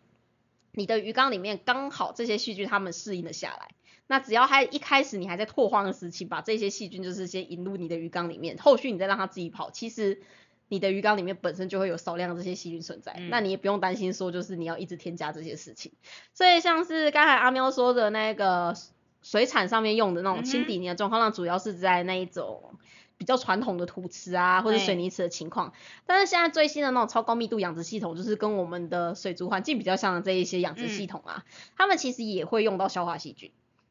[0.73, 3.71] 你的鱼缸里面刚好这些细菌它们适应了下来。
[4.09, 10.21] 那只要它一开始你还在拓荒的时期，把这些细菌就是先引入你的鱼缸里面，后续你再让它自己跑，其实
[10.69, 15.93] 你的鱼缸里面本身就会有少量这些细菌存在，那你也不用担心说就是你要一直添加这些事情。
[16.35, 18.75] 所以像是刚才阿喵说的那个
[19.23, 22.75] 水产上面用的那种清底泥的状况，那主要是在那一种
[23.19, 25.75] 比较传统的土池啊或者水泥池的情况。
[26.07, 31.45] 但是现在最新的那种超高密度养殖系统，就是跟我们的水族环境比较像的这一些养殖系统啊，
[31.77, 33.51] 他们其实也会用到消化细菌。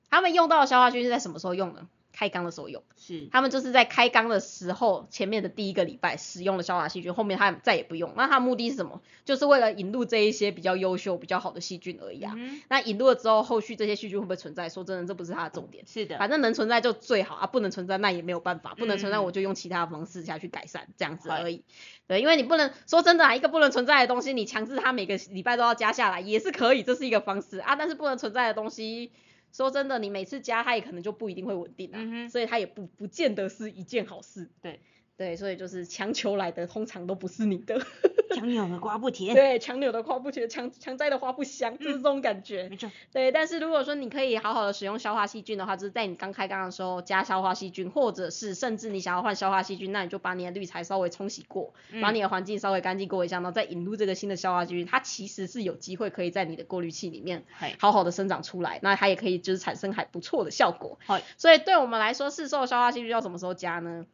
[0.10, 1.88] 他们用到的消化菌是在什么时候用呢？
[2.14, 2.82] 开缸的时候用。
[2.96, 3.28] 是。
[3.32, 8.12] 他们就是在开缸的时候，前面的第一个礼拜使用了消化细菌，后面他再也不用。
[8.18, 9.04] 那他目的是什么？
[9.24, 12.34] 就是为了引入这一些比较优秀、比较好的细菌而已啊。
[12.70, 14.68] 那引入了之后，后续这些细菌会不会存在？
[14.68, 15.86] 说真的，这不是他的重点。
[15.86, 16.18] 是的。
[16.18, 18.74] 反正能存在就最好啊，不能存在那也没有办法。
[18.74, 21.64] 不能存在我就用其他方式下去改善，这样子而已。
[22.08, 27.76] 对，因为你不能说真的啊，一个不能存在的东西，你强制它每个礼拜都要加下来也是可以，这是一个方式啊。
[27.76, 29.12] 但是不能存在的东西。
[29.52, 34.50] 说真的，你每次加它也可能就不一定会稳定啊，所以它也不不见得是一件好事。
[34.62, 34.80] 对。
[35.18, 37.82] 对，所以就是强求来的，通常都不是你的。
[38.36, 39.34] 强扭的瓜不甜。
[39.34, 42.70] 对，强扭的瓜不甜，强强摘的花不香，就是这种感觉。
[42.70, 42.92] 没错。
[43.12, 57.44] 对，但是如果说你可以好好的使用消化细菌的话，就是在你刚开缸的时候加消化细菌，或者是甚至你想要换消化细菌，那你就把你的滤材稍微冲洗过，把你的环境稍微干净过一下，然后再引入这个新的消化细菌，它其实是有机会可以在你的过滤器里面
[57.80, 61.00] 好好的生长出来，那它也可以就是产生还不错的效果。
[61.08, 64.06] 好，所以对我们来说，市售消化细菌要什么时候加呢？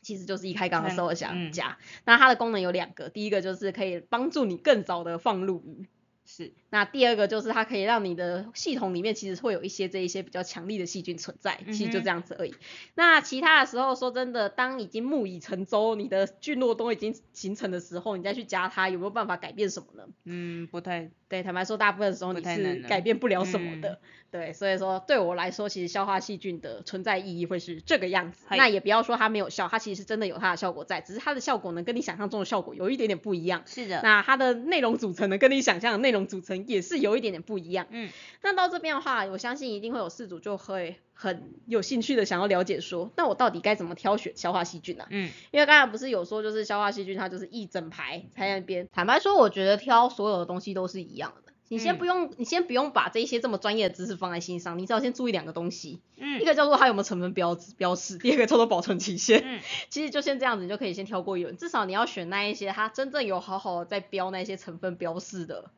[0.00, 5.86] 其实就是一开缸的时候想加，那它的功能有两个，第一个就是可以帮助你更早的放入鱼。
[6.30, 12.54] 是，那第二个就是它可以让你的系统里面其实会有一些这一些比较强力的细菌存在，其实就这样子而已。
[12.94, 20.06] 那其他的时候说真的，当已经木已成舟，你的菌落都已经形成的时候，你再去加它，有没有办法改变什么呢？
[20.24, 21.10] 嗯，不太。
[21.28, 24.00] 对，坦白说，大部分的时候你是改变不了什么的。
[24.30, 28.46] 对，所以说对我来说，其实消化细菌的存在意义会是这个样子。
[28.50, 33.62] 那也不要说它没有效，它其实是真的有它的效果在，只是它的效果呢跟你想象中的效果有一点点不一样。
[33.66, 34.00] 是的。
[34.02, 37.86] 那它的内容组成呢跟你想象的内容组成也是有一点点不一样。
[37.90, 38.10] 嗯。
[38.42, 45.04] 那到这边的话，我相信一定会有四组就会很有兴趣的想要了解说，那我到底该怎么挑选消化细菌呢？
[45.10, 45.28] 嗯。
[45.50, 48.88] 因为刚才不是有说，就是消化细菌它就是一整排在那边。
[48.92, 51.52] 坦白说，我觉得挑所有的东西都是一样的。
[51.70, 59.60] 你先不用，你先不用把这些这么专业的知识放在心上，你只要先注意两个东西，嗯，一个叫做它有没有成分标志标示，第二个叫做保存期限，嗯，
[59.90, 65.70] 其实就先这样子，你就可以先挑过一轮，至少你要选那一些它真正有好好在标那些成分标示的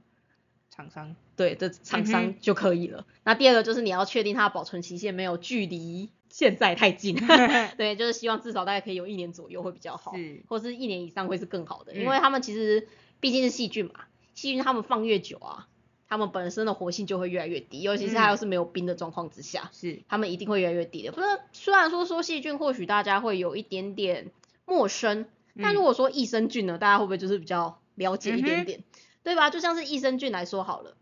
[0.81, 3.05] 厂商，对，的厂商就可以了。
[3.24, 7.16] 那第二个就是你要确定它的保存期限没有距离现在太近，
[7.76, 12.89] 对，就是希望至少大概可以有一年左右会比较好，是，或是一年以上会是更好的，因为他们其实
[13.20, 13.93] 毕竟是细菌嘛，
[14.35, 15.66] 细菌他们放越久啊。
[16.12, 20.03] 它们本身的活性就会越来越低，尤其是它要是没有冰的状况之下，是。
[20.09, 21.12] 它们一定会越来越低的。
[21.12, 24.33] 不是，虽然说说细菌或许大家会有一点点
[24.64, 25.26] 陌生，
[25.62, 28.83] 但如果说益生菌呢，大家会不会就是比较了解一点点，
[29.22, 29.50] 对吧？
[29.50, 30.96] 就像是益生菌来说好了，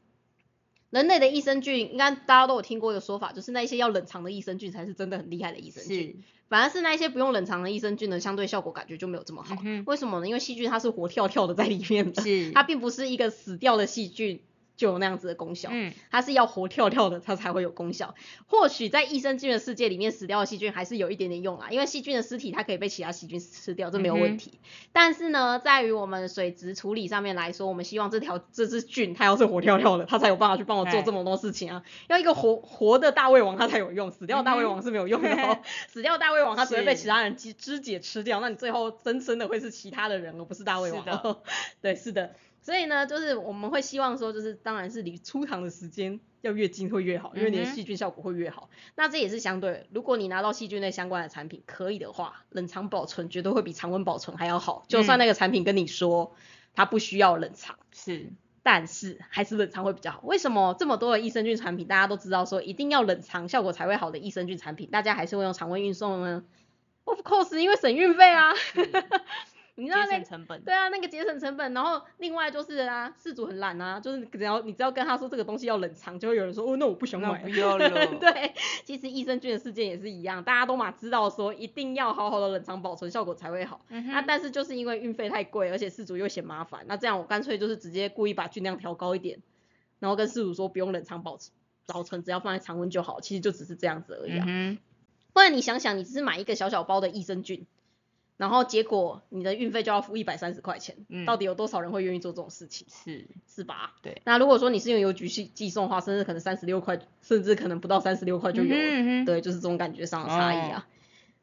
[0.90, 9.56] 人类的益生菌应该大家都有听过一个说法，就是那些要冷藏的益生菌才是真的很厉害的益生菌，反而是那些不用冷藏的益生菌呢，相对效果感觉就没有这么好。
[9.86, 10.26] 为什么呢？
[10.26, 14.40] 因为细菌它是活跳跳的在里面的，是它并不是一个死掉的细菌。
[14.78, 15.68] 就有那样子的功效。
[15.70, 18.14] 嗯，它是要活跳跳的，它才会有功效。
[18.46, 24.58] 或许在益生菌的世界里面，死掉的细菌还是有一点点用啊，因为细菌的尸体它可以被其他细菌吃掉，这没有问题。
[24.92, 31.82] 但是呢，在于我们水质处理上面来说，我们希望这条这只菌它要是活跳跳的，它才有办法去帮我做这么多事情啊。
[32.06, 35.58] 要一个活活的大胃王它才有用，死掉的大胃王是没有用的哦。
[35.90, 41.42] 死掉的大胃王它只会被其他人肢肢解吃掉，那你最后真生的会是其他的人，而不是大胃王。
[41.82, 42.36] 对，是的。
[42.68, 48.68] 所以呢，就是我们会希望说，就是当然是离出厂的时间要越近会越好，因为你的细菌效果会越好。
[48.94, 54.84] 那这也是相对，如果你拿到细菌类相关的产品，可以的话，冷藏保存绝对会比常温保存还要好。
[54.86, 56.36] 就算那个产品跟你说
[56.74, 60.20] 它不需要冷藏，是，但是还是冷藏会比较好。
[60.24, 66.44] 为什么这么多的益生菌产品，大家都知道说一定要冷藏效果才会好的益生菌产品，大家还是会用常温运送呢
[67.04, 68.52] ？Of course，因为省运费啊。
[69.78, 77.88] 你知道那成本对啊，那个节省成本，然后另外就是啊，事主很懒啊，就是只要你只要跟他说这个东西要冷藏，就会有人说哦，那我不想买，不要了。
[78.18, 78.52] 对，
[78.84, 83.80] 其实益生菌的事件也是一样，大家都嘛知道说一定要好好的冷藏保存，效果才会好。
[83.88, 89.38] 那但是就是因为运费太贵，而且事主又嫌麻烦，那这样我干脆就是直接故意把菌量调高一点，
[90.00, 91.52] 然后跟事主说不用冷藏保存，
[91.86, 94.44] 保存只要放在常温就好，其实就只是这样子而已啊。
[94.48, 94.78] 嗯
[95.34, 97.64] 不然你想想，你只是买一个小小包的益生菌。
[98.38, 100.94] 然后结果你的运费就要付一百三十块钱，
[101.26, 102.86] 到底有多少人会愿意做这种事情？
[102.88, 103.94] 是是吧？
[104.00, 104.22] 对。
[104.24, 109.24] 那如果说你是用邮局去寄送的话，甚至可能三十六块，甚至可能不到三十六块就有了。
[109.26, 110.86] 对，就是这种感觉上的差异啊。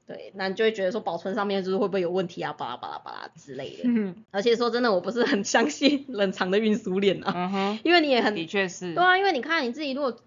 [0.08, 3.84] 对，那你就会觉得说保存上面就是会不会有问题啊，巴拉巴拉巴拉之类的。
[3.84, 4.24] 嗯。
[4.32, 7.34] 而且说真的，我不是很相信 冷藏的运输链啊。
[7.36, 7.80] 嗯哼。
[7.84, 8.94] 因为你也很的确是。
[8.94, 10.18] 对啊，因为你看你自己如果。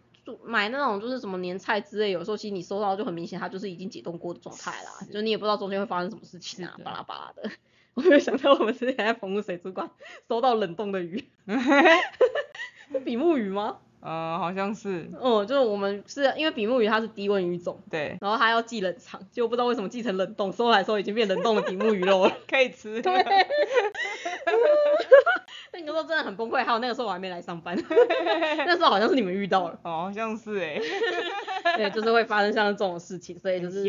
[0.45, 7.51] 买那种就是什么年菜之类，有时候其实你收到就很明显，它就是已经解冻过的状态啦，就你也不知道中间会发生什么事情啊，巴拉巴拉的。
[7.95, 9.91] 我没有想到我们之前在澎湖水族馆
[10.29, 11.25] 收到冷冻的鱼，
[13.05, 13.79] 比目鱼吗？
[14.01, 15.11] 呃，好像是。
[15.21, 23.03] 哦，就是我们是因为比目鱼它是低温鱼种，对，然后它要寄冷藏，结果不知道为什么寄成冷冻，收来时候已经变冷冻的比目鱼肉了，可以吃。
[23.03, 23.13] 对。
[25.81, 27.77] 那个时候真的很崩溃，还有那个时候我还没来上班，
[28.67, 30.81] 那时候好像是你们遇到了，好像是哎，
[31.77, 33.85] 对，就是会发生像这种事情，所以就是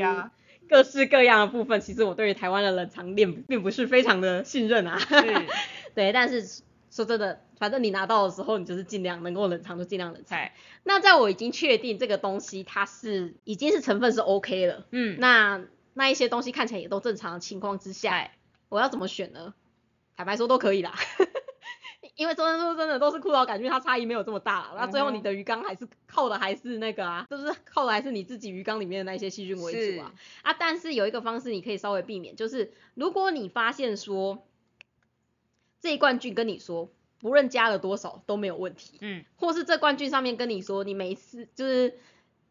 [0.70, 5.00] 各式各样的部分，其实我对于台湾的冷藏链并不是非常的信任啊，
[5.96, 6.62] 对，但是
[6.92, 10.52] 说真的，反正你拿到的时候，你就是尽量能够冷藏就尽量冷藏。
[10.84, 15.62] 那在我已经确定这个东西它是已经是成分是 OK 了，嗯，那
[15.94, 18.30] 那一些东西看起来也都正常的情况之下，
[18.70, 19.54] 我要怎么选呢？
[20.16, 20.94] 坦白说都可以啦。
[22.20, 30.14] 因为真的说真的都是枯草杆菌，它差异没有这么大，那最后你的鱼缸还是靠的还是那个啊，就是靠的还是你自己鱼缸里面的那些细菌为主啊。
[30.42, 34.46] 啊，但是有一个方式你可以稍微避免，就是如果你发现说
[35.80, 36.92] 这一罐菌跟你说
[37.22, 41.98] 不论加了多少都没有问题，嗯，或是这罐菌上面跟你说你每次就是。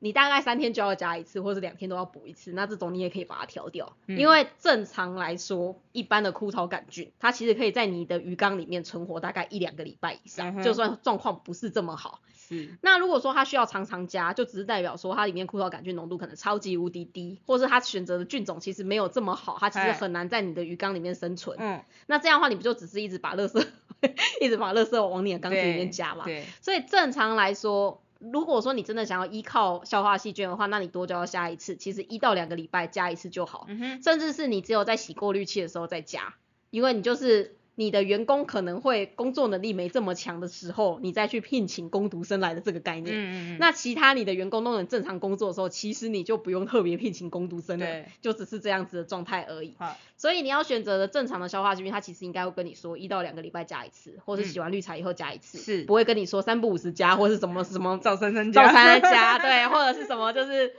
[0.01, 12.21] 你大概三天就要加一次，或者两天都要补一次，那这种你也可以把它调掉，因为正常来说，一般的枯草杆菌，它其实可以在你的鱼缸里面存活大概一两个礼拜以上，就算状况不是这么好。
[12.37, 12.79] 是。
[12.81, 21.57] 那如果说它需要常常加，就只是代表说它里面枯草杆菌浓度可能超级无敌低，或是它选择的菌种其实没有这么好，它其实很难在你的鱼缸里面生存。
[21.59, 21.83] 嗯。
[22.07, 23.67] 那这样的话，你不就只是一直把垃圾，
[24.41, 26.25] 一直把垃圾往你的缸子里面加嘛？
[26.25, 26.47] 对。
[26.63, 28.01] 所以正常来说。
[28.19, 31.77] 如果说你真的想要依靠消化细菌的话，那你多久要加一次？
[31.77, 33.67] 其实一到两个礼拜加一次就好，
[34.03, 36.35] 甚至是你只有在洗过滤器的时候再加，
[36.71, 37.58] 因为你就是。
[37.79, 43.15] 你的员工可能会工作能力没这么强的时候，你再去聘请工读生来的这个概念。
[43.15, 47.87] 嗯嗯那其他你的员工都能正常工作的时候，其实你就不用特别聘请工读生了，
[48.21, 49.77] 就只是这样子的状态而已。
[50.17, 55.59] 所以你要选择的正常的消化细菌，它其实应该会跟你说一到两个礼拜加一次，或是洗完绿茶以后加一次。
[55.59, 55.85] 是。
[55.85, 58.67] 不会跟你说三不五十加，或是什么什么早三三加。
[58.67, 60.73] 早三加，对，或者是什么就是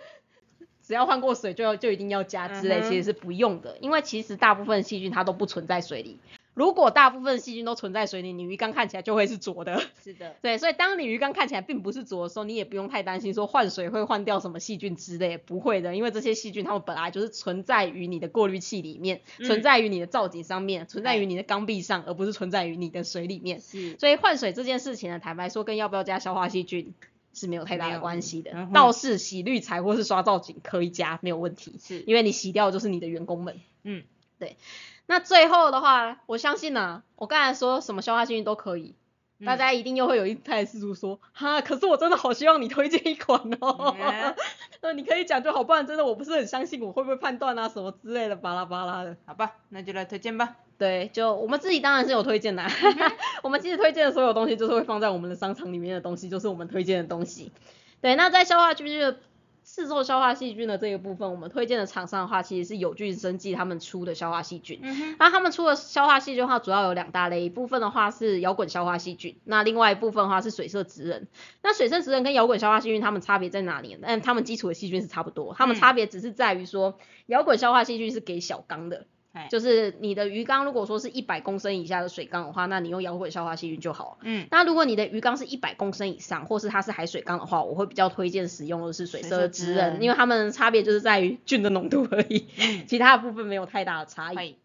[0.86, 6.20] 只要换过水就要就一定要加之类，其实是不用的，因为其实大部分细菌它都不存在水里。
[6.60, 9.82] 如果大部分细菌都存在水里，你鱼缸看起来就会是浊的。
[10.03, 23.62] 是的， 对，所以当你鱼缸看起来并不是浊的时候，你也不用太担心说换水会换掉什么细菌之类，不会的，因为这些细菌它们本来就是存在于你的过滤器里面，存在于你的造景上面，存在于你的缸壁上，而不是存在于你的水里面。
[23.62, 26.93] 是，所以换水这件事情呢，坦白说跟要不要加消化细菌
[27.34, 28.68] 是没有太大的关系的。
[28.74, 33.62] 倒是洗滤材或是刷造景可以加，没有问题，是因为你洗掉就是你的员工们。
[33.84, 34.03] 嗯，
[34.39, 34.57] 对。
[35.10, 38.93] 那最后的话，我相信呢，我刚才说什么消化细菌都可以，
[39.43, 43.95] 大家一定又会有一派事主说，哈，可是我真的好希望你推荐一款哦，
[44.84, 50.57] 那你可以讲就好，不然真的我不是很相信我会不会判断啊什么之类的巴拉巴拉的，好吧，那就来推荐吧。
[50.78, 52.64] 对，就我们自己当然是有推荐的，
[53.41, 57.51] 我们其实推荐的所有东西就是会放在我们的商场里面的东西，就是我们推荐的东西。
[57.99, 59.18] 对，那在消化菌的
[59.80, 64.82] 市售消化细菌的这个部分，我们推荐的厂商的话，其实是有菌生技他们出的消化细菌。
[65.17, 71.27] 那他们出的消化细菌的话，主要有两大类，一部分的话是摇滚消化细菌，那另外一部分的话是水色植人。
[71.63, 73.97] 那水色植人跟摇滚消化细菌，它们差别在哪里？
[74.01, 79.05] 但它们基础的细菌是差不多，它们差别只是在于说，摇滚消化细菌是给小缸的。
[79.49, 84.17] 就是你的鱼缸如果说是一百公升以下的水缸的话，那你用摇滚消化细菌就好。
[84.21, 92.47] 嗯，那如果你的鱼缸是一百公升以上，或是它是海水缸的话，我会比较推荐使用的是水色之刃，因为它们差别就是在于菌的浓度而已，
[92.88, 94.57] 其他的部分没有太大的差异。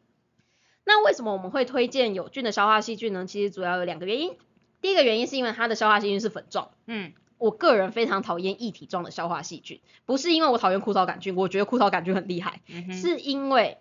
[0.86, 3.26] 那为什么我们会推荐有菌的消化细菌呢？
[3.26, 4.32] 其实主要有两个原因。
[4.80, 6.70] 第一个原因是因为它的消化细菌是粉状。
[6.86, 12.60] 嗯，我个人非常讨厌液体状的消化细菌，不是因为我讨厌枯草杆菌，我觉得枯草杆菌很厉害，
[12.90, 13.78] 是因为。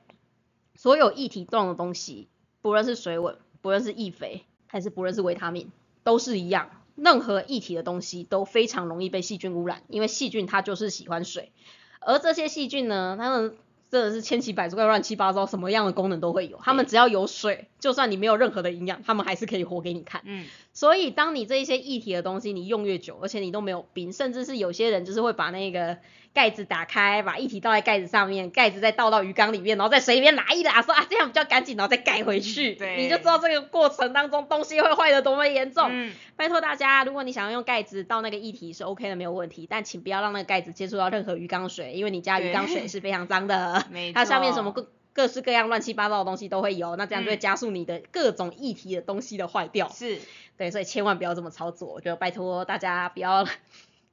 [0.83, 2.27] 所有液体状的东西，
[2.61, 5.71] 不论是水稳，不论是易肥，还是不论是维他命，
[6.03, 6.71] 都是一样。
[6.95, 11.53] 任何液体的东西都非常容易被细菌污染，因为细菌它就是喜欢水。
[12.01, 13.55] 而这些细菌呢，它们
[13.89, 16.59] 真的是千奇百怪、乱七八糟，什么样的功能都会有。
[16.61, 20.21] 它们只要有水，就算你没有任何的营养，他们还是可以活给你看。
[20.23, 20.45] 嗯。
[20.71, 25.97] 所以当你这一些液体的东西你用越久，而且你都没有冰，甚至是有些人就是会把那个。
[26.33, 32.73] 盖子打开，把液体倒在盖子上面，盖子再倒到鱼缸里面，然后在水里面拉一拿，说啊这样比较干净，然后再盖回去。
[32.73, 35.89] 对，你就知道这个过程当中东西会坏的多么严重。
[35.91, 43.85] 嗯，拜托大家，如果你想要用盖子倒那个液体是 OK 的，没有问题，但请不要让那个盖子接触到任何鱼缸水，因为你家鱼缸水是非常脏的。
[44.15, 44.73] 它上面什么
[45.13, 49.87] 各各式各样乱七八糟的东西都会有，那这样就会加速你的各种议题的东西的坏掉。
[49.89, 50.19] 是。
[50.57, 53.47] 对，所以千万不要这么操作，我觉得拜托大家不要。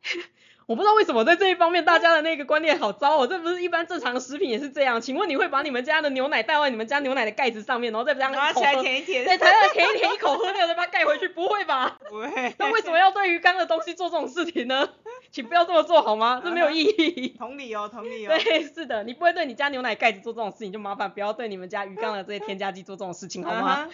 [0.67, 5.01] 我不知道为什么在这一方面大家的那个观念好糟哦，这不是一般正常的食品也是这样。
[5.01, 11.29] 请问你会把你们家的牛奶带到你们家牛奶的盖子上面，然后再这样拿起来舔一舔，对，拿起来舔一舔，一口喝掉再把它盖回去？
[11.29, 11.99] 不会吧？
[12.09, 12.55] 不会。
[12.57, 14.89] 那为什么要对鱼缸的东西做这种事情呢？
[15.31, 16.41] 请不要这么做好吗？
[16.45, 17.29] 这没有意义。
[17.39, 18.31] 同理哦，同理哦。
[18.43, 23.89] 对，是的，你不会对你家牛奶盖子做这种事情，就麻烦不要对你们家鱼缸的这些添加剂做这种事情好吗？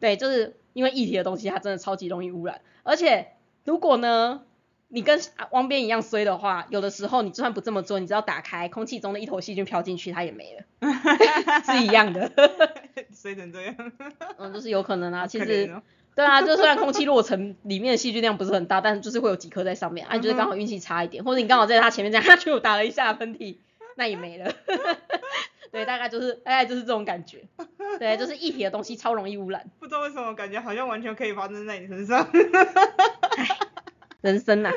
[0.00, 3.28] 对，就是因为液体的东西它真的超级容易污染，而且
[3.64, 4.42] 如果呢？
[4.88, 5.20] 你跟
[5.50, 10.64] 汪边一样衰的话，有的时候你就算不这么做，你只要打开空气中的一头细菌飘进去，它也没了，
[11.66, 12.30] 是一样的。
[13.12, 13.74] 衰成这样。
[14.38, 15.82] 嗯，就是有可能啊，其实，
[16.16, 23.58] 对啊，就虽然空气落成里面的细菌量不是很大，但是就是会有几颗在上面，啊，就是刚好运气差一点，或者你刚好在它前面这样， 就打了一下喷嚏，
[23.96, 24.50] 那也没了。
[25.70, 27.44] 对，大概就是大概就是这种感觉。
[27.98, 29.70] 对，就是一体的东西超容易污染。
[29.78, 32.26] 不知道为什么感觉好像完全可以发生在你身上。
[34.22, 34.72] 人生呐，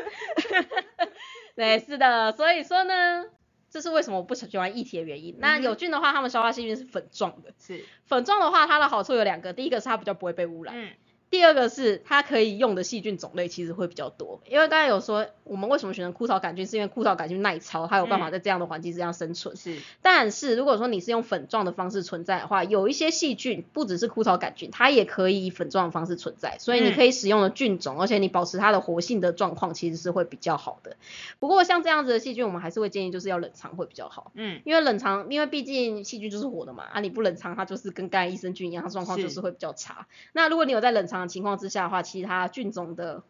[1.55, 3.25] 对，是的，所以说呢，
[3.69, 5.37] 这是为什么我不喜欢液体的原因。
[5.39, 10.75] 那有菌的话，它们消化细菌是粉状的，是粉状的话，它的好处有两个，第一个是它比较不会被污染。
[10.75, 10.89] 嗯。
[11.29, 19.55] 第二个是它可以用的细菌种类其实会比较多，因为刚才有说我们为什么选择枯草杆菌，是因为枯草杆菌耐操，它有办法在这样的环境之下生存。
[19.55, 30.97] 是，但是如果说你是用粉状的方式存在的话，有一些细菌不只是枯草杆菌，它也可以以粉状的方式存在，所以你可以使用的菌种，而且你保持它的活性的状况其实是会比较好的。
[31.39, 34.31] 不过像这样子的细菌，我们还是会建议就是要冷藏会比较好。
[34.33, 40.07] 嗯，因为冷藏，因为毕竟细菌就是活的嘛，啊你不冷藏它就是跟刚才益生菌一样，它状况就是会比较差。
[40.33, 43.23] 那如果你有在冷藏的情况之下的话，其实它菌种的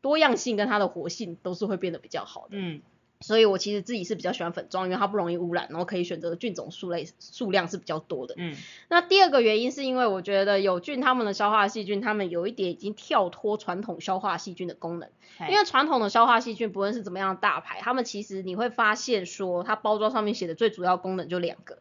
[0.00, 2.50] 多样性跟它的活性都是会变得比较好的。
[2.52, 2.82] 嗯，
[3.20, 8.34] 所以我其实自己是比较喜欢粉状，因为它不容易污染，然后可以选择的菌种数类数量是比较多的。
[8.38, 8.54] 嗯，
[8.88, 15.10] 那第二个原因是因为我觉得有菌它们的消化细菌，它们有一点已经跳脱传统消化细菌的功能。
[15.48, 21.78] 因为传统的消化细菌不论是怎么样的大牌，它们其实你会发现说，它包装上面写的最主要功能就两个，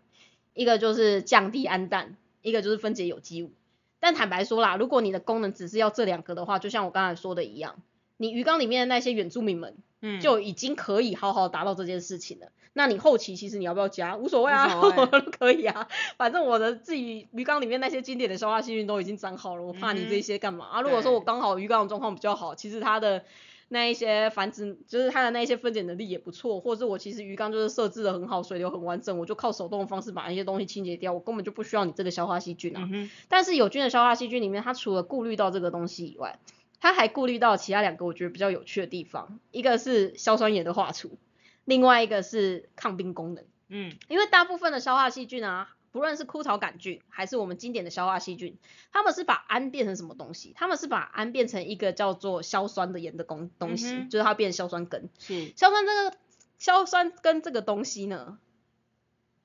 [0.53, 3.51] 一个就是降低氨氮，一个就是分解有机物。
[3.99, 7.81] 但坦白说啦，如果你的功能只是要这两个的话，就像我刚才说的一样，
[8.17, 12.47] 你鱼缸里面的那些原住民们，嗯，就已经可以好好达到这件事情了。
[12.73, 14.67] 那你后期其实你要不要加，无所谓啊，
[15.39, 15.87] 可以啊，
[16.17, 20.81] 反正我的自己鱼缸里面那些经典的消化细菌都已经长好了，我怕你这些干嘛啊？
[20.81, 23.23] 如果说我刚好鱼缸的状况比较好，其实它的。
[23.69, 32.87] 那一些繁殖，就是它的那一些分解能力也不错，或者是我其实鱼缸就是设置的很好，水流很完整，我就靠手动的方式把那些东西清洁掉，我根本就不需要你这个消化细菌啊。
[33.27, 36.39] 但是有菌的消化细菌里面，它除了顾虑到这个东西以外，
[36.79, 41.17] 它还顾虑到其他两个我觉得比较有趣的地方，一个是硝酸盐的化除，
[41.65, 43.43] 另外一个是抗病功能。
[43.67, 45.69] 嗯，因为大部分的消化细菌啊。
[45.91, 48.57] 不论是枯草杆菌还是我们经典的消化细菌，
[48.91, 50.53] 他们是把氨变成什么东西？
[50.55, 55.09] 他们是把氨变成一个叫做硝酸的盐的东东西，就是它变硝酸根。
[55.17, 56.17] 是硝酸这个
[56.59, 58.37] 硝酸根这个东西呢，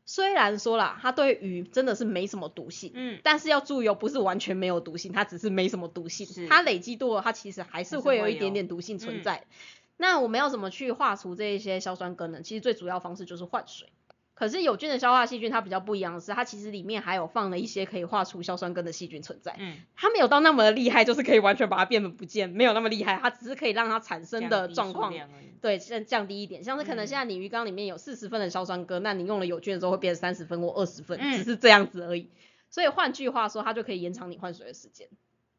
[0.05, 9.47] 虽然说啦，它对鱼真的是没什么毒性，嗯，但是要注意哦，不是完全没有毒性，它只是没什么毒性，它累积多了，它其实还是会有一点点毒性存嗯在。
[9.99, 12.43] 那我们要怎么去化除这一些硝酸根呢？
[12.43, 13.88] 其实最主要方式就是换水。
[14.35, 19.55] 可是有菌的消化细菌它比较不一样的是，它其实里面还有放了一些可以化除硝酸根的细菌存在。
[19.59, 25.12] 嗯，它没有到那么的厉害，就是可以完全把它变得不见，没有那么厉害，它只是可以让它产生的状况
[25.61, 27.07] 对，降降低一点，像是可能嗯。
[27.07, 31.37] 现在你鱼缸里面有四十分的硝酸根，那你用了有菌的时候会变成三十分或二十分，嗯。
[31.37, 32.30] 只是这样子而已。
[32.68, 35.09] 所以换句话说，它就可以延长你换水的时间，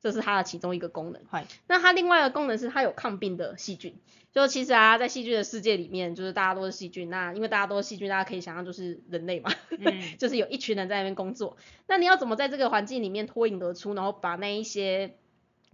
[0.03, 1.21] 这是它的其中一个功能。
[1.65, 3.95] 那它另外一个功能是它有抗病的细菌，
[4.33, 10.03] 就其实啊，在细菌的世界里面，就是大家都是细菌，那因为大家都是细菌，大家可以想象就是人类嘛，嗯。
[10.19, 15.15] 就是有一群人在那边工作，那你要怎么在这个环境里面脱颖而出，然后把那一些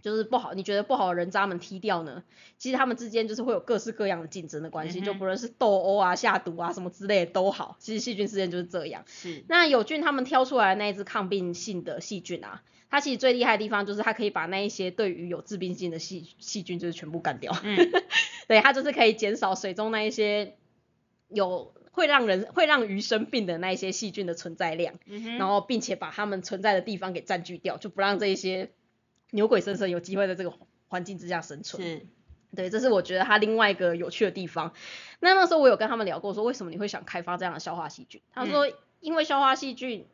[0.02, 2.22] 就是不好，你觉得不好的人渣们踢掉呢？
[2.58, 7.76] 其实他们之间就是会有各式各样的竞争的关系，嗯就不论是斗殴啊、下毒啊什么之类的都好。
[7.78, 9.04] 其实细菌之间就是这样。
[9.06, 17.56] 是，那有菌他们挑出来的那一只抗病性的细菌啊，它其实最厉害的地方就是它可以把那一些对于有致病性的细细菌就是全部干掉。
[17.62, 17.76] 嗯
[18.48, 20.56] 对，它就是可以减少水中那一些
[21.28, 24.94] 有会让人会让鱼生病的那一些细菌的存在量。
[25.06, 28.70] 嗯，然后并且把它们存在的地方给占据掉，就不让这一些
[29.30, 30.52] 牛鬼蛇神有机会在这个
[30.88, 31.82] 环境之下生存。
[31.82, 32.06] 是，
[32.54, 34.72] 对，这是我觉得它另外一个有趣的地方。
[35.20, 38.20] 那那时候我有跟他们聊过，说为什么你会想开发这样的消化细菌？
[38.32, 38.70] 他说，
[39.00, 40.06] 因为消化细菌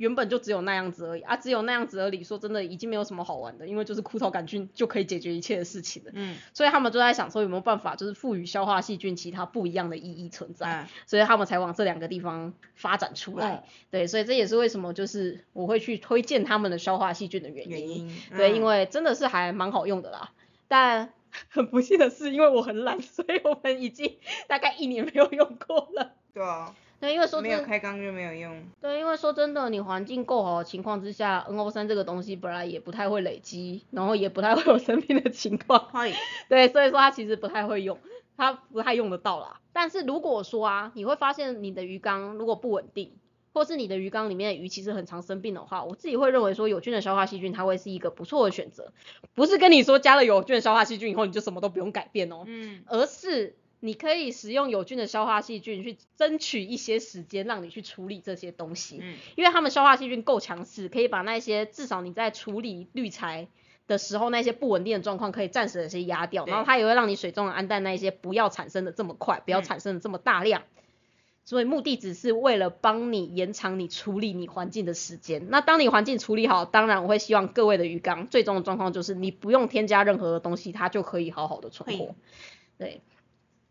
[0.00, 2.24] 原本就只有那样子而已啊，只有那样子而已。
[2.24, 6.10] 说真的，已经没有什么好玩的，因为就是枯草杆菌就可以解决一切的事情了。
[6.14, 10.66] 嗯所以他们就在想说有没有办法，就是赋予消化细菌其他不一样的意义存在。
[10.66, 13.56] 啊，所以他们才往这两个地方发展出来。
[13.56, 17.70] 哦对，所以这也是为什么就是我会去推荐他们的消化细菌的原因。
[17.70, 20.32] 原因，对，嗯因为真的是还蛮好用的啦。
[20.66, 21.12] 但
[21.48, 24.16] 很不幸的是，因为我很懒，所以我们已经
[24.48, 26.12] 大概一年没有用过了。
[26.32, 35.88] 对啊，对，因为说没有开缸就没有用，对，因为说真的，你环境够好的情况之下，NO 三这个东西本来也不太会累积，然后也不太会有生病的情况。
[35.88, 36.12] 坏，
[36.50, 37.98] 对，所以说它其实不太会用，
[38.36, 39.60] 它不太用得到啦。
[39.72, 43.16] 但是如果说啊，你会发现你的鱼缸如果不稳定，
[43.54, 48.92] 或是你的鱼缸里面的鱼其实很常生病的话，我自己会认为说有菌的消化细菌它会是一个不错的选择，
[49.34, 58.98] 不是跟你说加了有菌的消化细菌以后你就什么都不用改变哦，嗯而是你可以使用有菌的消化细菌去争取一些时间让你去处理这些东西。
[59.02, 63.48] 嗯因为他们消化细菌够强势，可以把那些至少你在处理滤材
[63.86, 70.62] 的时候那些不稳定的状况可以暂时的先压掉，然后它也会让你水中的氨氮那一些不要产生的这么快，不要嗯产生的这么大量。
[71.42, 75.48] 所以目的只是为了帮你延长你处理你环境的时间。
[75.48, 82.14] 那当你环境处理好，当然我会希望各位的鱼缸最终的状况就是你不用添加任何的东西，它就可以好好的存活。
[82.78, 83.00] 对，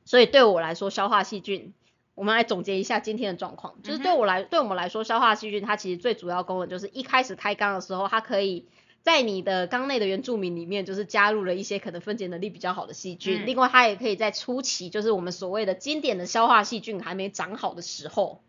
[0.10, 1.72] 所以对我来说，消化细菌，
[2.16, 8.66] 我们来总结一下今天的状况，就是对我来，对我们来说，消化细菌它其实最主要功能就是一开始开缸的时候，它可以
[9.04, 13.46] 在你的缸内的原住民里面，就是加入了一些可能分解能力比较好的细菌，嗯。
[13.46, 18.42] 另外它也可以在初期，就是我们所谓的经典的消化细菌还没长好的时候，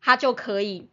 [0.00, 0.88] 它就可以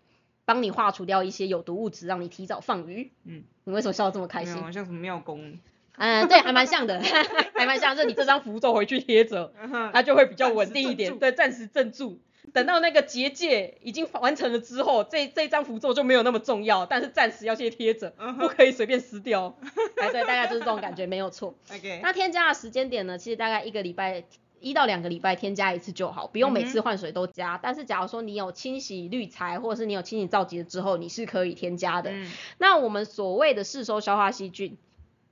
[0.45, 3.11] 帮你化除掉一些有毒物质，让你提早放鱼。
[3.23, 4.53] 嗯，你为什么笑得这么开心？
[4.71, 5.57] 像什么庙公，
[6.01, 6.99] 嗯，对，还蛮像的，
[7.53, 9.53] 还蛮像，就你这张符咒回去贴着，
[9.93, 12.19] 它就会比较稳定一点，对，暂时镇住。
[12.53, 19.55] 等到那个结界已经完成了之后，这这张符咒就没有那么重要，但是暂时要先贴着，嗯不可以随便撕掉。
[20.01, 21.53] 哎，对，大概就是这种感觉，没有错。
[21.71, 24.23] OK，那添加的时间点呢，其实大概一个礼拜。
[24.63, 27.59] 一到两个礼拜添加一次就好，不用每嗯次换水都加。
[27.59, 32.11] 但是假如说你有清洗滤材，或者是你有清洗皂基了之后，你是可以添加的。
[32.11, 34.77] 嗯那我们所谓的嗜收消化细菌，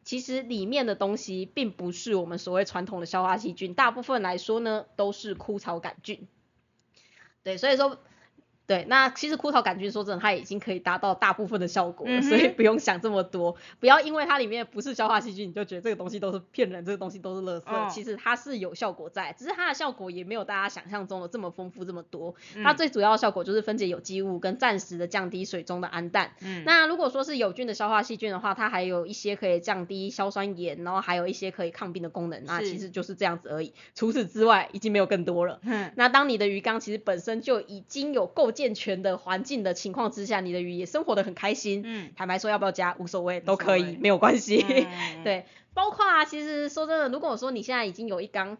[0.09, 6.27] 其实里面的东西并不是我们所谓传统的消化细菌，大部分来说呢都是枯草杆菌。
[7.43, 7.99] 对，所以说。
[8.69, 17.63] 对，那其实枯草杆菌说真的，它已经可以达到大部分的效果了，嗯所以不用想这么多，不要因为它里面不是消化细菌，你就觉得这个东西都是骗人，这个东西都是垃圾。
[17.65, 22.35] 哦其实它是有效果在，只是它的效果也没有大家想象中的这么丰富这么多。
[22.55, 26.33] 嗯它最主要的效果就是分解有机物跟暂时的降低水中的氨氮。
[26.41, 32.45] 嗯那如果说是有菌的消化细菌的话，它还有一些可以降低硝酸盐，然后还有一些可以抗病的功能。
[32.45, 33.73] 那其实就是这样子而已。
[33.95, 35.59] 除此之外，已经没有更多了。
[35.63, 41.81] 哼那当你的鱼缸其实本身就已经有够健全的环境的情况之下，你的鱼也生活的很开心。
[41.85, 44.65] 嗯坦白说，要不要加无所谓，都可以，谓没有关系。
[44.67, 48.57] 嗯 对，包括啊，其实说真的，如果说你现在已经有一缸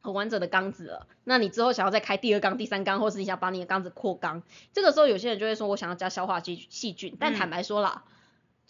[0.00, 8.02] 很完整的缸子了，那你之后想要再开第二缸、第三缸，或是你想把你的缸子扩缸，这个时候有些人就会说，我想要加消化细细菌，但嗯坦白说啦。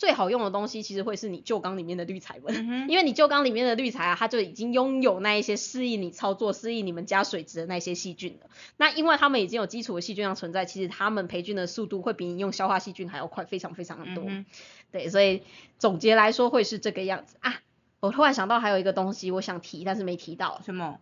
[0.00, 2.40] 最好用的东西其实会是你旧缸里面的滤材
[2.88, 8.48] 因为你旧缸里面的滤材啊，它就已经拥有那一些适应你操作、适应你们加水质的那些细菌了。
[8.78, 14.24] 那因为它们已经有基础的细菌量存在，其实它们培菌的速度会比你用消化细菌还要快，非常非常的多。
[14.26, 14.46] 嗯
[14.90, 15.42] 对，所以
[15.78, 17.60] 总结来说会是这个样子啊。
[18.00, 20.62] 我突然想到还有一个东西我想提，但是没提到。
[20.64, 20.98] 什么？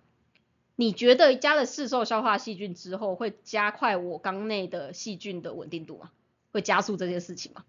[0.74, 6.10] 你觉得加了市售消化细菌之后，会加快我缸内的细菌的稳定度吗？
[6.50, 7.62] 会加速这件事情吗？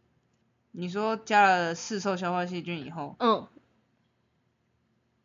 [0.72, 3.48] 你说加了市售消化细菌以后嗯，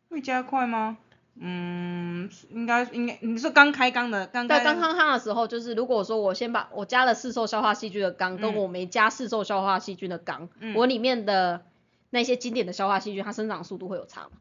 [0.09, 0.97] 会加快吗？
[1.37, 11.65] 嗯，应该应该，你说刚开缸的，刚在开刚刚缸的时候，就是如果说我先把我加了市售消化细菌的缸，跟嗯我没加市售消化细菌的缸，嗯我里面的
[12.09, 14.31] 那些经典的消化细菌，它生长速度会有差吗？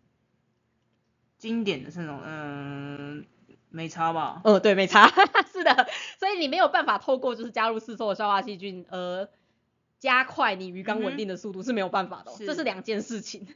[1.36, 3.26] 经典的这种，嗯，
[3.70, 4.40] 没差吧？
[4.44, 5.08] 呃，对，没差，
[5.52, 5.88] 是的，
[6.20, 9.28] 所以你没有办法透过就是加入市售的消化细菌而
[10.04, 13.46] 加快你鱼缸稳定的速度、是没有办法的哦、是这是两件事情。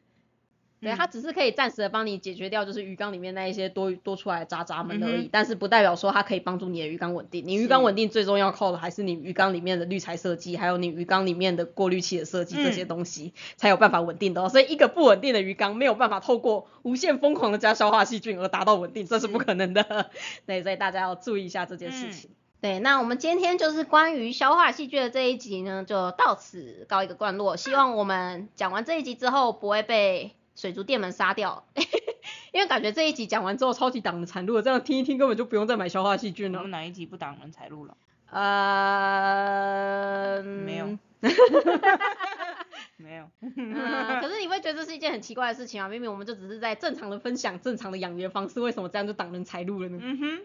[0.80, 7.44] 对，嗯它只是可以暂时的帮你解决掉就是鱼缸里面那一些多多出来的渣渣们而已，嗯但是不代表说它可以帮助你的鱼缸稳定。
[7.46, 14.48] 你鱼缸稳定最重要靠的还是你鱼缸里面的滤材设计，还有你鱼缸里面的过滤器的设计这些嗯东西、才有办法稳定的哦。
[14.48, 20.10] 所以一个不稳定的鱼缸没有办法透过无限疯狂的加消化细菌而达到稳定，这是不可能的。
[20.46, 22.30] 对，所以大家要注意一下这件事嗯情。
[22.60, 27.56] 对，那我们今天就是关于消化细菌的这一集呢，就到此告一个段落。
[27.56, 31.64] 希望我们讲完这一集之后，不会被水族店们杀掉，
[32.52, 36.58] 因为感觉这一集讲完之后超级挡人财路的，这样听一听根本就不用再买消化细菌了。
[36.58, 37.96] 我们哪一集不挡人财路了？
[38.30, 40.98] 呃，没有。
[42.98, 43.24] 没有。
[43.40, 45.88] 嗯，可是你会觉得这是一件很奇怪的事情啊？
[45.88, 49.98] 明明我们就只是在正常的分享正常的养鱼方式，为什么这样就挡人财路了呢？
[50.02, 50.40] 嗯哼，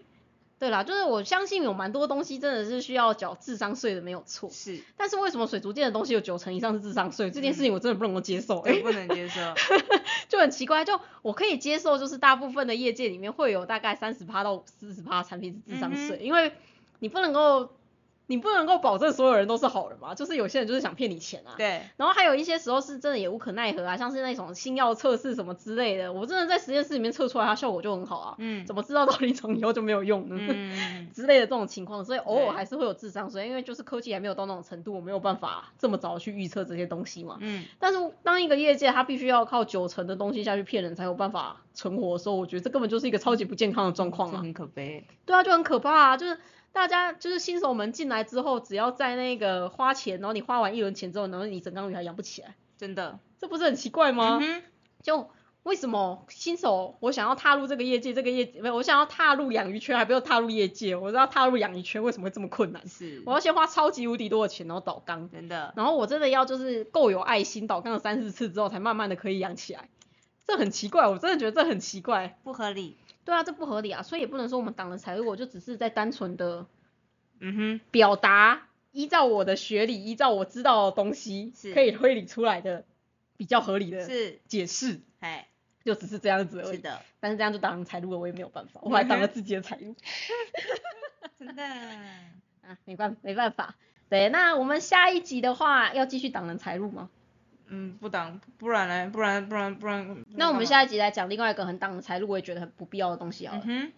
[0.64, 4.50] 对啦，就是我相信有蛮多东西真的是需要缴智商税的，没有错。
[4.50, 7.30] 是，但是为什么水族店的东西有九成以上是智商税？
[7.30, 9.42] 这件事情我真的不能够接受、对，欸，不能接受。
[10.30, 10.86] 就很奇怪。
[10.86, 16.54] 就我可以接受，就是大部分的业界里面会有大概三十趴到四十趴产品是智商税，嗯因为
[17.00, 17.70] 你不能够，
[18.28, 21.56] 你不能够保证所有人都是好人嘛，就是有些人就是想骗你钱啊。
[21.58, 30.38] 对，然后还有一些时候是真的也无可奈何啊，像是那种新药测试什么之类的，我真的在实验室里面测出来它效果就很好啊，嗯，怎么知道到临床以后就没有用呢？
[30.40, 37.38] 嗯， 之类的这种情况，所以偶尔还是会有智商税，因为就是科技还没有到那种程度，我没有办法这么早去预测这些东西嘛。
[37.42, 44.40] 嗯，但是当一个业界它必须要靠九成的东西下去骗人才有办法存活的时候，我觉得这根本就是一个超级不健康的状况啊。
[44.40, 45.06] 很可悲。
[45.26, 46.38] 对啊，就很可怕啊，就是
[46.74, 53.20] 大家就是新手们进来之后，只要在那个花钱，然后你花完一轮钱之后，然后你整缸鱼还养不起来，真的。
[53.40, 54.40] 这不是很奇怪吗？
[54.42, 54.64] 嗯，
[55.02, 55.30] 就
[55.64, 62.88] 为什么新手我想要踏入这个业界，这个业没有，我想要踏入养鱼圈，还不要踏入业界，我知道踏入养鱼圈为什么会这么困难？
[62.88, 65.74] 是我，要先花超级无敌多的钱，然后倒缸，真的。
[65.78, 69.90] 然后我真的要就是够有爱心，倒缸了三四次之后，才慢慢的可以养起来。
[70.46, 72.38] 这很奇怪，我真的觉得这很奇怪。
[72.44, 72.98] 不合理。
[73.26, 76.68] 对啊，这不合理啊，所以也不能说我们挡了财路，我就只是在单纯的
[77.40, 82.86] 嗯哼，表达，依照我的学理，依照我知道的东西，是可以推理出来的
[83.38, 85.48] 比较合理的是，解释，哎，
[85.84, 86.78] 就只是这样子而已。
[86.78, 89.96] 是的，但是这样就挡人财路了，我也没有办法， 我还挡了自己的财路
[91.40, 91.64] 真的。
[92.64, 93.76] 啊，没办没办法。
[94.08, 97.10] 对，那我们下一集的话要继续挡人财路吗？
[97.74, 99.10] 嗯，不挡，不然嘞？
[99.10, 100.24] 不然不然不然。
[100.36, 103.92] 那我们下一集来讲另外一个很挡的财路，我也觉得很不必要的东西好了，嗯哼，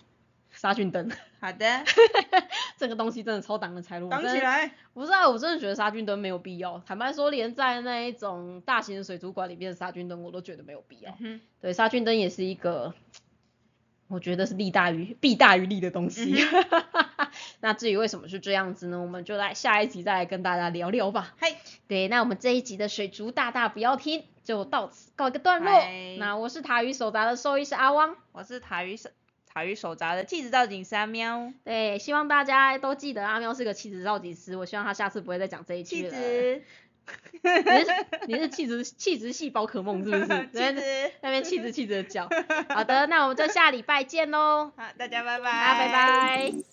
[0.52, 1.12] 杀菌灯。
[1.42, 1.84] 好的，
[2.78, 4.72] 这个东西真的超挡的财路，挡起来。
[4.94, 6.82] 不是啊，我真的觉得杀菌灯没有必要。
[6.86, 11.16] 坦白说，连在那一种大型的水族馆里面的杀菌灯，我都觉得没有必要。
[11.20, 12.94] 嗯对，杀菌灯也是一个，
[14.08, 16.36] 我觉得是利大于弊大于利的东西。
[17.60, 19.02] 那至于为什么是这样子呢？
[19.02, 21.34] 我们就来下一集再来跟大家聊聊吧。
[21.38, 21.56] 嗨，
[21.88, 26.16] 对，那我们这一集的水族大大不要听就到此告一个段落嗨。
[26.18, 28.16] 那我是塔鱼手札的兽医师阿汪。
[28.32, 29.10] 我是塔鱼手
[29.52, 36.18] 塔鱼手札的气质造景师阿喵，对，希望大家都记得阿喵是个气质造景师，我希望他下次不会再讲这一句了。
[37.06, 40.26] 气质，你是你是气质气质系宝可梦是不是？
[40.26, 40.82] 气在质。
[41.22, 42.28] 那边气质气质的叫。
[42.70, 45.46] 好的，那我们就下礼拜见喽，好，大家拜拜。
[45.46, 46.52] 大家拜拜。
[46.52, 46.64] Bye.